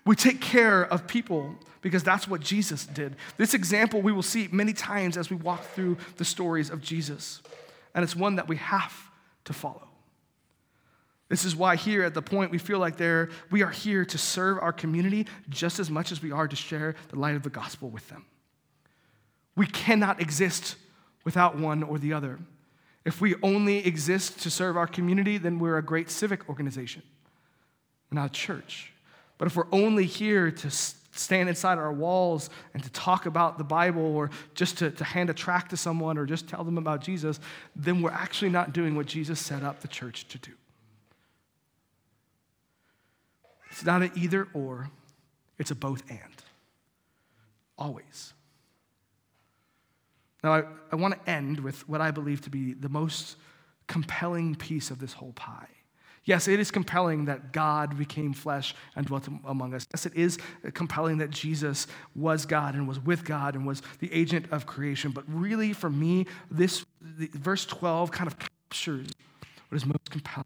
We 0.05 0.15
take 0.15 0.41
care 0.41 0.83
of 0.83 1.07
people 1.07 1.55
because 1.81 2.03
that's 2.03 2.27
what 2.27 2.41
Jesus 2.41 2.85
did. 2.85 3.15
This 3.37 3.53
example 3.53 4.01
we 4.01 4.11
will 4.11 4.23
see 4.23 4.47
many 4.51 4.73
times 4.73 5.17
as 5.17 5.29
we 5.29 5.35
walk 5.35 5.63
through 5.63 5.97
the 6.17 6.25
stories 6.25 6.69
of 6.69 6.81
Jesus, 6.81 7.41
and 7.93 8.03
it's 8.03 8.15
one 8.15 8.35
that 8.35 8.47
we 8.47 8.57
have 8.57 8.93
to 9.45 9.53
follow. 9.53 9.87
This 11.29 11.45
is 11.45 11.55
why 11.55 11.77
here 11.77 12.03
at 12.03 12.13
the 12.13 12.21
point 12.21 12.51
we 12.51 12.57
feel 12.57 12.77
like 12.77 12.97
there 12.97 13.29
we 13.49 13.63
are 13.63 13.69
here 13.69 14.03
to 14.03 14.17
serve 14.17 14.57
our 14.59 14.73
community 14.73 15.27
just 15.47 15.79
as 15.79 15.89
much 15.89 16.11
as 16.11 16.21
we 16.21 16.31
are 16.31 16.47
to 16.47 16.55
share 16.57 16.95
the 17.09 17.17
light 17.17 17.35
of 17.35 17.43
the 17.43 17.49
gospel 17.49 17.89
with 17.89 18.07
them. 18.09 18.25
We 19.55 19.65
cannot 19.65 20.21
exist 20.21 20.75
without 21.23 21.57
one 21.57 21.83
or 21.83 21.99
the 21.99 22.11
other. 22.11 22.39
If 23.05 23.21
we 23.21 23.35
only 23.41 23.77
exist 23.85 24.41
to 24.41 24.51
serve 24.51 24.75
our 24.75 24.87
community, 24.87 25.37
then 25.37 25.57
we're 25.57 25.77
a 25.77 25.83
great 25.83 26.09
civic 26.09 26.49
organization, 26.49 27.01
not 28.11 28.25
a 28.25 28.33
church. 28.33 28.90
But 29.41 29.47
if 29.47 29.55
we're 29.55 29.65
only 29.71 30.05
here 30.05 30.51
to 30.51 30.69
stand 30.69 31.49
inside 31.49 31.79
our 31.79 31.91
walls 31.91 32.51
and 32.75 32.83
to 32.83 32.91
talk 32.91 33.25
about 33.25 33.57
the 33.57 33.63
Bible 33.63 34.03
or 34.03 34.29
just 34.53 34.77
to, 34.77 34.91
to 34.91 35.03
hand 35.03 35.31
a 35.31 35.33
tract 35.33 35.71
to 35.71 35.77
someone 35.77 36.19
or 36.19 36.27
just 36.27 36.47
tell 36.47 36.63
them 36.63 36.77
about 36.77 37.01
Jesus, 37.01 37.39
then 37.75 38.03
we're 38.03 38.11
actually 38.11 38.51
not 38.51 38.71
doing 38.71 38.95
what 38.95 39.07
Jesus 39.07 39.39
set 39.39 39.63
up 39.63 39.79
the 39.79 39.87
church 39.87 40.27
to 40.27 40.37
do. 40.37 40.51
It's 43.71 43.83
not 43.83 44.03
an 44.03 44.11
either 44.13 44.47
or, 44.53 44.91
it's 45.57 45.71
a 45.71 45.75
both 45.75 46.03
and. 46.07 46.19
Always. 47.79 48.33
Now, 50.43 50.53
I, 50.53 50.63
I 50.91 50.97
want 50.97 51.15
to 51.15 51.27
end 51.27 51.61
with 51.61 51.89
what 51.89 51.99
I 51.99 52.11
believe 52.11 52.41
to 52.41 52.51
be 52.51 52.73
the 52.73 52.89
most 52.89 53.37
compelling 53.87 54.53
piece 54.53 54.91
of 54.91 54.99
this 54.99 55.13
whole 55.13 55.33
pie. 55.33 55.80
Yes, 56.23 56.47
it 56.47 56.59
is 56.59 56.69
compelling 56.69 57.25
that 57.25 57.51
God 57.51 57.97
became 57.97 58.33
flesh 58.33 58.75
and 58.95 59.05
dwelt 59.05 59.27
among 59.45 59.73
us. 59.73 59.87
Yes, 59.91 60.05
it 60.05 60.15
is 60.15 60.37
compelling 60.73 61.17
that 61.17 61.31
Jesus 61.31 61.87
was 62.15 62.45
God 62.45 62.75
and 62.75 62.87
was 62.87 62.99
with 62.99 63.25
God 63.25 63.55
and 63.55 63.65
was 63.65 63.81
the 63.99 64.13
agent 64.13 64.45
of 64.51 64.67
creation. 64.67 65.11
But 65.11 65.23
really, 65.27 65.73
for 65.73 65.89
me, 65.89 66.27
this 66.51 66.85
verse 67.01 67.65
12 67.65 68.11
kind 68.11 68.27
of 68.27 68.37
captures 68.37 69.07
what 69.69 69.77
is 69.77 69.85
most 69.85 70.11
compelling. 70.11 70.45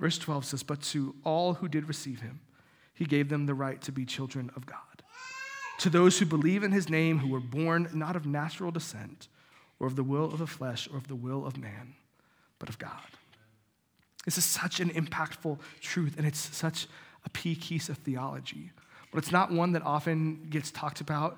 Verse 0.00 0.18
12 0.18 0.46
says, 0.46 0.62
But 0.62 0.80
to 0.82 1.14
all 1.24 1.54
who 1.54 1.68
did 1.68 1.86
receive 1.86 2.20
him, 2.20 2.40
he 2.94 3.04
gave 3.04 3.28
them 3.28 3.46
the 3.46 3.54
right 3.54 3.80
to 3.82 3.92
be 3.92 4.06
children 4.06 4.50
of 4.56 4.64
God. 4.64 4.78
To 5.78 5.90
those 5.90 6.18
who 6.18 6.26
believe 6.26 6.62
in 6.62 6.72
his 6.72 6.88
name, 6.88 7.18
who 7.18 7.28
were 7.28 7.40
born 7.40 7.88
not 7.92 8.16
of 8.16 8.24
natural 8.24 8.70
descent, 8.70 9.28
or 9.78 9.86
of 9.86 9.96
the 9.96 10.04
will 10.04 10.26
of 10.26 10.38
the 10.38 10.46
flesh 10.46 10.88
or 10.90 10.96
of 10.96 11.08
the 11.08 11.16
will 11.16 11.44
of 11.44 11.58
man, 11.58 11.94
but 12.58 12.68
of 12.68 12.78
God. 12.78 12.90
This 14.24 14.38
is 14.38 14.44
such 14.44 14.80
an 14.80 14.90
impactful 14.90 15.58
truth, 15.80 16.14
and 16.16 16.26
it's 16.26 16.54
such 16.56 16.86
a 17.24 17.30
key 17.30 17.54
piece 17.54 17.88
of 17.88 17.98
theology. 17.98 18.70
But 19.10 19.18
it's 19.18 19.32
not 19.32 19.50
one 19.50 19.72
that 19.72 19.82
often 19.82 20.46
gets 20.48 20.70
talked 20.70 21.00
about 21.00 21.36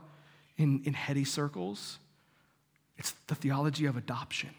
in, 0.57 0.83
in 0.85 0.95
heady 0.95 1.25
circles. 1.25 1.99
It's 2.97 3.13
the 3.27 3.35
theology 3.35 3.87
of 3.87 3.97
adoption. 3.97 4.51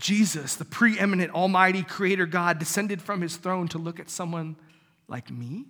Jesus, 0.00 0.56
the 0.56 0.64
preeminent, 0.64 1.32
almighty 1.32 1.82
creator 1.82 2.26
God, 2.26 2.58
descended 2.58 3.02
from 3.02 3.20
his 3.20 3.36
throne 3.36 3.68
to 3.68 3.78
look 3.78 4.00
at 4.00 4.10
someone 4.10 4.56
like 5.06 5.30
me 5.30 5.66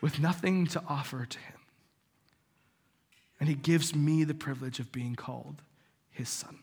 with 0.00 0.18
nothing 0.18 0.66
to 0.66 0.82
offer 0.88 1.24
to 1.24 1.38
him. 1.38 1.58
And 3.40 3.48
he 3.48 3.54
gives 3.54 3.94
me 3.94 4.24
the 4.24 4.34
privilege 4.34 4.78
of 4.78 4.92
being 4.92 5.14
called 5.14 5.62
his 6.10 6.28
son. 6.28 6.58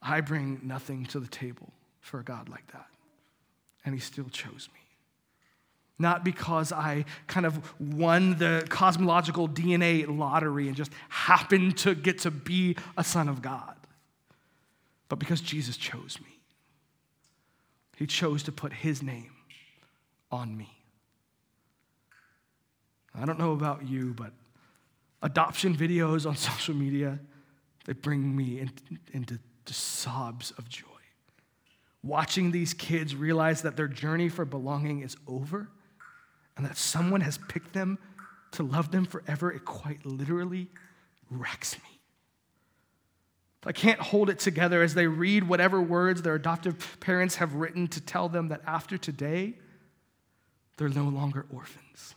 I 0.00 0.20
bring 0.20 0.60
nothing 0.62 1.06
to 1.06 1.20
the 1.20 1.26
table 1.26 1.72
for 2.00 2.20
a 2.20 2.24
God 2.24 2.48
like 2.48 2.70
that. 2.72 2.86
And 3.84 3.94
he 3.94 4.00
still 4.00 4.28
chose 4.30 4.68
me. 4.72 4.80
Not 5.98 6.24
because 6.24 6.70
I 6.70 7.04
kind 7.26 7.44
of 7.44 7.74
won 7.80 8.38
the 8.38 8.64
cosmological 8.68 9.48
DNA 9.48 10.06
lottery 10.06 10.68
and 10.68 10.76
just 10.76 10.92
happened 11.08 11.76
to 11.78 11.94
get 11.94 12.18
to 12.20 12.30
be 12.30 12.76
a 12.96 13.02
son 13.02 13.28
of 13.28 13.42
God, 13.42 13.74
but 15.08 15.18
because 15.18 15.40
Jesus 15.40 15.76
chose 15.76 16.18
me. 16.20 16.38
He 17.96 18.06
chose 18.06 18.44
to 18.44 18.52
put 18.52 18.72
his 18.72 19.02
name 19.02 19.32
on 20.30 20.56
me. 20.56 20.70
I 23.12 23.24
don't 23.24 23.40
know 23.40 23.50
about 23.50 23.88
you, 23.88 24.14
but 24.14 24.30
adoption 25.20 25.76
videos 25.76 26.24
on 26.24 26.36
social 26.36 26.74
media, 26.74 27.18
they 27.86 27.92
bring 27.92 28.36
me 28.36 28.60
in, 28.60 28.70
into 29.12 29.40
sobs 29.74 30.52
of 30.52 30.68
joy. 30.68 30.84
Watching 32.02 32.50
these 32.50 32.74
kids 32.74 33.14
realize 33.14 33.62
that 33.62 33.76
their 33.76 33.88
journey 33.88 34.28
for 34.28 34.44
belonging 34.44 35.00
is 35.02 35.16
over 35.26 35.68
and 36.56 36.64
that 36.64 36.76
someone 36.76 37.20
has 37.20 37.38
picked 37.48 37.72
them 37.72 37.98
to 38.52 38.62
love 38.62 38.90
them 38.90 39.04
forever, 39.04 39.50
it 39.52 39.64
quite 39.64 40.04
literally 40.06 40.68
wrecks 41.30 41.76
me. 41.76 41.98
I 43.64 43.72
can't 43.72 44.00
hold 44.00 44.30
it 44.30 44.38
together 44.38 44.82
as 44.82 44.94
they 44.94 45.06
read 45.06 45.46
whatever 45.46 45.80
words 45.80 46.22
their 46.22 46.36
adoptive 46.36 46.96
parents 47.00 47.36
have 47.36 47.54
written 47.54 47.88
to 47.88 48.00
tell 48.00 48.28
them 48.28 48.48
that 48.48 48.62
after 48.66 48.96
today, 48.96 49.54
they're 50.76 50.88
no 50.88 51.04
longer 51.04 51.44
orphans. 51.52 52.14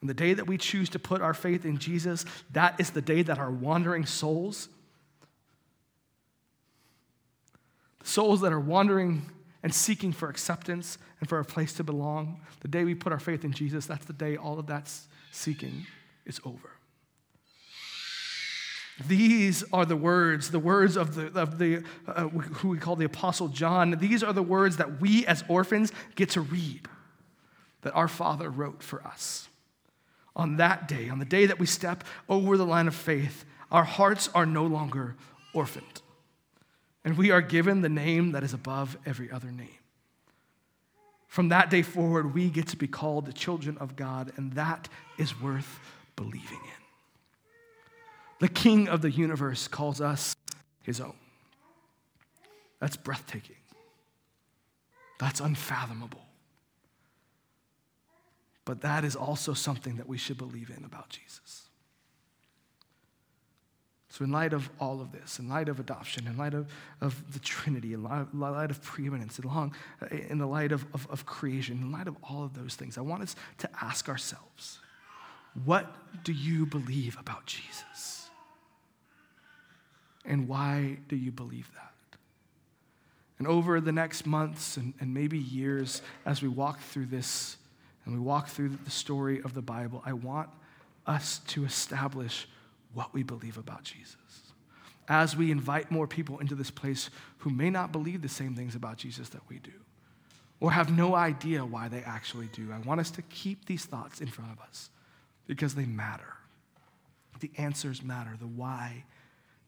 And 0.00 0.08
the 0.08 0.14
day 0.14 0.32
that 0.32 0.46
we 0.46 0.56
choose 0.56 0.88
to 0.90 0.98
put 0.98 1.20
our 1.20 1.34
faith 1.34 1.64
in 1.64 1.78
Jesus, 1.78 2.24
that 2.52 2.80
is 2.80 2.90
the 2.90 3.02
day 3.02 3.22
that 3.22 3.38
our 3.38 3.50
wandering 3.50 4.06
souls, 4.06 4.68
souls 8.08 8.40
that 8.40 8.52
are 8.52 8.60
wandering 8.60 9.30
and 9.62 9.74
seeking 9.74 10.12
for 10.12 10.28
acceptance 10.28 10.98
and 11.20 11.28
for 11.28 11.38
a 11.38 11.44
place 11.44 11.72
to 11.74 11.84
belong, 11.84 12.40
the 12.60 12.68
day 12.68 12.84
we 12.84 12.94
put 12.94 13.12
our 13.12 13.18
faith 13.18 13.44
in 13.44 13.52
Jesus, 13.52 13.86
that's 13.86 14.06
the 14.06 14.12
day 14.12 14.36
all 14.36 14.58
of 14.58 14.66
that 14.66 14.90
seeking 15.30 15.86
is 16.24 16.40
over. 16.44 16.70
These 19.06 19.62
are 19.72 19.84
the 19.84 19.96
words, 19.96 20.50
the 20.50 20.58
words 20.58 20.96
of 20.96 21.14
the, 21.14 21.40
of 21.40 21.58
the 21.58 21.84
uh, 22.06 22.28
who 22.28 22.68
we 22.70 22.78
call 22.78 22.96
the 22.96 23.04
Apostle 23.04 23.48
John. 23.48 23.96
These 24.00 24.24
are 24.24 24.32
the 24.32 24.42
words 24.42 24.78
that 24.78 25.00
we 25.00 25.24
as 25.26 25.44
orphans 25.46 25.92
get 26.16 26.30
to 26.30 26.40
read, 26.40 26.88
that 27.82 27.94
our 27.94 28.08
Father 28.08 28.50
wrote 28.50 28.82
for 28.82 29.06
us 29.06 29.48
on 30.34 30.56
that 30.56 30.88
day, 30.88 31.08
on 31.08 31.18
the 31.18 31.24
day 31.24 31.46
that 31.46 31.58
we 31.58 31.66
step 31.66 32.04
over 32.28 32.56
the 32.56 32.66
line 32.66 32.88
of 32.88 32.94
faith, 32.94 33.44
our 33.70 33.84
hearts 33.84 34.30
are 34.34 34.46
no 34.46 34.64
longer 34.64 35.16
orphaned. 35.52 36.02
And 37.04 37.16
we 37.16 37.30
are 37.30 37.40
given 37.40 37.80
the 37.80 37.88
name 37.88 38.32
that 38.32 38.42
is 38.42 38.52
above 38.52 38.96
every 39.06 39.30
other 39.30 39.50
name. 39.50 39.68
From 41.26 41.50
that 41.50 41.70
day 41.70 41.82
forward, 41.82 42.34
we 42.34 42.48
get 42.48 42.68
to 42.68 42.76
be 42.76 42.88
called 42.88 43.26
the 43.26 43.32
children 43.32 43.76
of 43.78 43.96
God, 43.96 44.32
and 44.36 44.52
that 44.54 44.88
is 45.18 45.40
worth 45.40 45.78
believing 46.16 46.60
in. 46.64 46.84
The 48.40 48.48
King 48.48 48.88
of 48.88 49.02
the 49.02 49.10
universe 49.10 49.68
calls 49.68 50.00
us 50.00 50.34
his 50.82 51.00
own. 51.00 51.14
That's 52.80 52.96
breathtaking. 52.96 53.56
That's 55.18 55.40
unfathomable. 55.40 56.24
But 58.64 58.82
that 58.82 59.04
is 59.04 59.16
also 59.16 59.54
something 59.54 59.96
that 59.96 60.08
we 60.08 60.18
should 60.18 60.38
believe 60.38 60.70
in 60.76 60.84
about 60.84 61.08
Jesus. 61.08 61.57
So, 64.10 64.24
in 64.24 64.32
light 64.32 64.54
of 64.54 64.70
all 64.80 65.02
of 65.02 65.12
this, 65.12 65.38
in 65.38 65.48
light 65.48 65.68
of 65.68 65.78
adoption, 65.78 66.26
in 66.26 66.38
light 66.38 66.54
of, 66.54 66.72
of 67.00 67.32
the 67.32 67.38
Trinity, 67.38 67.92
in 67.92 68.02
light, 68.02 68.34
light 68.34 68.70
of 68.70 68.82
preeminence, 68.82 69.38
in, 69.38 69.46
long, 69.46 69.74
in 70.10 70.38
the 70.38 70.46
light 70.46 70.72
of, 70.72 70.86
of, 70.94 71.06
of 71.10 71.26
creation, 71.26 71.78
in 71.82 71.92
light 71.92 72.08
of 72.08 72.16
all 72.22 72.42
of 72.42 72.54
those 72.54 72.74
things, 72.74 72.96
I 72.96 73.02
want 73.02 73.22
us 73.22 73.36
to 73.58 73.68
ask 73.82 74.08
ourselves 74.08 74.78
what 75.64 75.94
do 76.24 76.32
you 76.32 76.66
believe 76.66 77.18
about 77.18 77.46
Jesus? 77.46 78.30
And 80.24 80.46
why 80.46 80.98
do 81.08 81.16
you 81.16 81.32
believe 81.32 81.70
that? 81.74 81.92
And 83.38 83.46
over 83.46 83.80
the 83.80 83.92
next 83.92 84.26
months 84.26 84.76
and, 84.76 84.94
and 85.00 85.14
maybe 85.14 85.38
years, 85.38 86.02
as 86.26 86.42
we 86.42 86.48
walk 86.48 86.80
through 86.80 87.06
this 87.06 87.56
and 88.04 88.14
we 88.14 88.20
walk 88.20 88.48
through 88.48 88.70
the 88.84 88.90
story 88.90 89.40
of 89.42 89.54
the 89.54 89.62
Bible, 89.62 90.02
I 90.04 90.12
want 90.12 90.48
us 91.06 91.40
to 91.48 91.64
establish 91.64 92.48
what 92.94 93.12
we 93.14 93.22
believe 93.22 93.58
about 93.58 93.84
Jesus. 93.84 94.16
As 95.08 95.36
we 95.36 95.50
invite 95.50 95.90
more 95.90 96.06
people 96.06 96.38
into 96.38 96.54
this 96.54 96.70
place 96.70 97.10
who 97.38 97.50
may 97.50 97.70
not 97.70 97.92
believe 97.92 98.20
the 98.20 98.28
same 98.28 98.54
things 98.54 98.74
about 98.74 98.98
Jesus 98.98 99.30
that 99.30 99.42
we 99.48 99.58
do, 99.58 99.72
or 100.60 100.72
have 100.72 100.90
no 100.90 101.14
idea 101.14 101.64
why 101.64 101.88
they 101.88 102.02
actually 102.02 102.48
do, 102.52 102.70
I 102.72 102.78
want 102.86 103.00
us 103.00 103.10
to 103.12 103.22
keep 103.22 103.66
these 103.66 103.84
thoughts 103.84 104.20
in 104.20 104.28
front 104.28 104.52
of 104.52 104.60
us 104.60 104.90
because 105.46 105.74
they 105.74 105.86
matter. 105.86 106.34
The 107.40 107.50
answers 107.56 108.02
matter. 108.02 108.32
The 108.38 108.46
why 108.46 109.04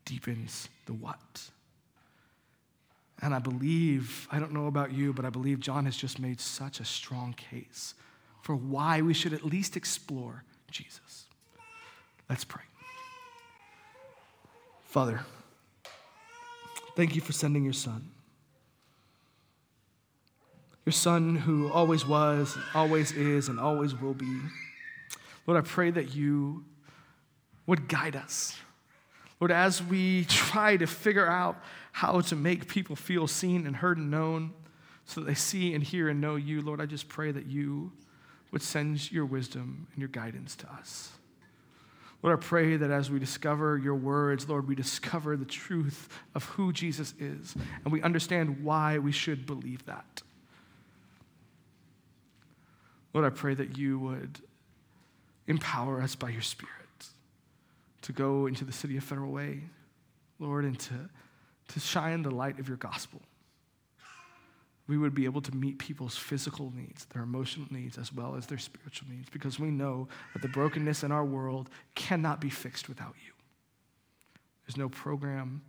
deepens 0.05 0.69
the 0.87 0.93
what. 0.93 1.51
And 3.23 3.35
I 3.35 3.39
believe, 3.39 4.27
I 4.31 4.39
don't 4.39 4.53
know 4.53 4.67
about 4.67 4.93
you, 4.93 5.13
but 5.13 5.25
I 5.25 5.31
believe 5.31 5.61
John 5.61 5.85
has 5.85 5.97
just 5.97 6.19
made 6.19 6.41
such 6.41 6.81
a 6.81 6.85
strong 6.85 7.35
case 7.35 7.95
for 8.43 8.57
why 8.57 9.03
we 9.03 9.15
should 9.15 9.33
at 9.33 9.45
least 9.45 9.77
explore 9.77 10.43
Jesus. 10.71 11.27
Let's 12.29 12.45
pray. 12.45 12.63
Father, 14.91 15.21
thank 16.97 17.15
you 17.15 17.21
for 17.21 17.31
sending 17.31 17.63
your 17.63 17.73
son. 17.73 18.11
Your 20.85 20.93
son 20.93 21.37
who 21.37 21.71
always 21.71 22.05
was, 22.05 22.59
always 22.75 23.13
is, 23.13 23.47
and 23.47 23.61
always 23.61 23.95
will 23.95 24.15
be. 24.15 24.41
Lord, 25.47 25.65
I 25.65 25.69
pray 25.69 25.93
that 25.93 26.17
you 26.17 26.65
would 27.69 27.87
guide 27.87 28.17
us. 28.17 28.59
Lord, 29.39 29.53
as 29.53 29.81
we 29.81 30.25
try 30.25 30.77
to 30.77 30.89
figure 30.89 31.25
out 31.25 31.63
how 31.93 32.21
to 32.23 32.35
make 32.35 32.67
people 32.67 32.97
feel 32.97 33.29
seen 33.29 33.69
and 33.69 33.77
heard 33.77 33.97
and 33.97 34.11
known 34.11 34.53
so 35.05 35.21
that 35.21 35.29
they 35.29 35.35
see 35.35 35.73
and 35.73 35.85
hear 35.85 36.09
and 36.09 36.21
know 36.21 36.35
you, 36.35 36.63
Lord, 36.63 36.81
I 36.81 36.87
just 36.87 37.09
pray 37.09 37.31
that 37.31 37.47
you 37.47 37.93
would 38.51 38.61
send 38.61 39.13
your 39.13 39.25
wisdom 39.25 39.87
and 39.93 40.01
your 40.01 40.09
guidance 40.09 40.57
to 40.57 40.73
us. 40.73 41.13
Lord, 42.23 42.39
I 42.39 42.41
pray 42.41 42.77
that 42.77 42.91
as 42.91 43.11
we 43.11 43.19
discover 43.19 43.79
your 43.79 43.95
words, 43.95 44.49
Lord, 44.49 44.69
we 44.69 44.75
discover 44.75 45.37
the 45.37 45.47
truth 45.47 46.09
of 46.35 46.45
who 46.45 46.73
Jesus 46.73 47.15
is, 47.19 47.55
and 47.85 47.93
we 47.93 48.03
understand 48.03 48.63
why 48.63 48.99
we 48.99 49.13
should 49.13 49.47
believe 49.47 49.85
that. 49.87 50.23
Lord, 53.15 53.27
I 53.27 53.31
pray 53.31 53.55
that 53.55 53.79
you 53.79 53.99
would 53.99 54.39
empower 55.47 56.03
us 56.03 56.15
by 56.15 56.29
your 56.29 56.43
Spirit 56.43 56.75
to 58.03 58.13
go 58.13 58.47
into 58.47 58.65
the 58.65 58.73
city 58.73 58.97
of 58.97 59.05
Federal 59.05 59.33
Way, 59.33 59.63
Lord, 60.39 60.65
and 60.65 60.79
to, 60.79 60.95
to 61.69 61.81
shine 61.81 62.23
the 62.23 62.31
light 62.31 62.59
of 62.59 62.69
your 62.69 62.77
gospel 62.77 63.21
we 64.91 64.99
would 64.99 65.15
be 65.15 65.25
able 65.25 65.41
to 65.41 65.55
meet 65.55 65.79
people's 65.79 66.17
physical 66.17 66.73
needs, 66.75 67.05
their 67.05 67.23
emotional 67.23 67.65
needs, 67.71 67.97
as 67.97 68.13
well 68.13 68.35
as 68.35 68.47
their 68.47 68.59
spiritual 68.59 69.09
needs, 69.09 69.29
because 69.31 69.57
we 69.57 69.71
know 69.71 70.09
that 70.33 70.43
the 70.43 70.49
brokenness 70.49 71.05
in 71.05 71.13
our 71.13 71.25
world 71.25 71.71
cannot 71.95 72.41
be 72.41 72.51
fixed 72.51 72.89
without 72.89 73.15
you. 73.25 73.33
There's 74.67 74.77
no 74.77 74.89
program, 74.89 75.63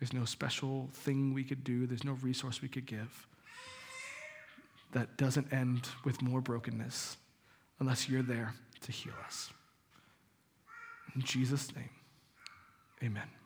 there's 0.00 0.12
no 0.12 0.24
special 0.24 0.88
thing 0.92 1.32
we 1.32 1.44
could 1.44 1.62
do, 1.62 1.86
there's 1.86 2.02
no 2.02 2.14
resource 2.22 2.60
we 2.60 2.66
could 2.66 2.86
give 2.86 3.28
that 4.90 5.16
doesn't 5.16 5.52
end 5.52 5.88
with 6.04 6.20
more 6.20 6.40
brokenness 6.40 7.18
unless 7.78 8.08
you're 8.08 8.20
there 8.20 8.54
to 8.80 8.90
heal 8.90 9.14
us. 9.24 9.52
In 11.14 11.22
Jesus' 11.22 11.72
name, 11.76 11.90
amen. 13.00 13.39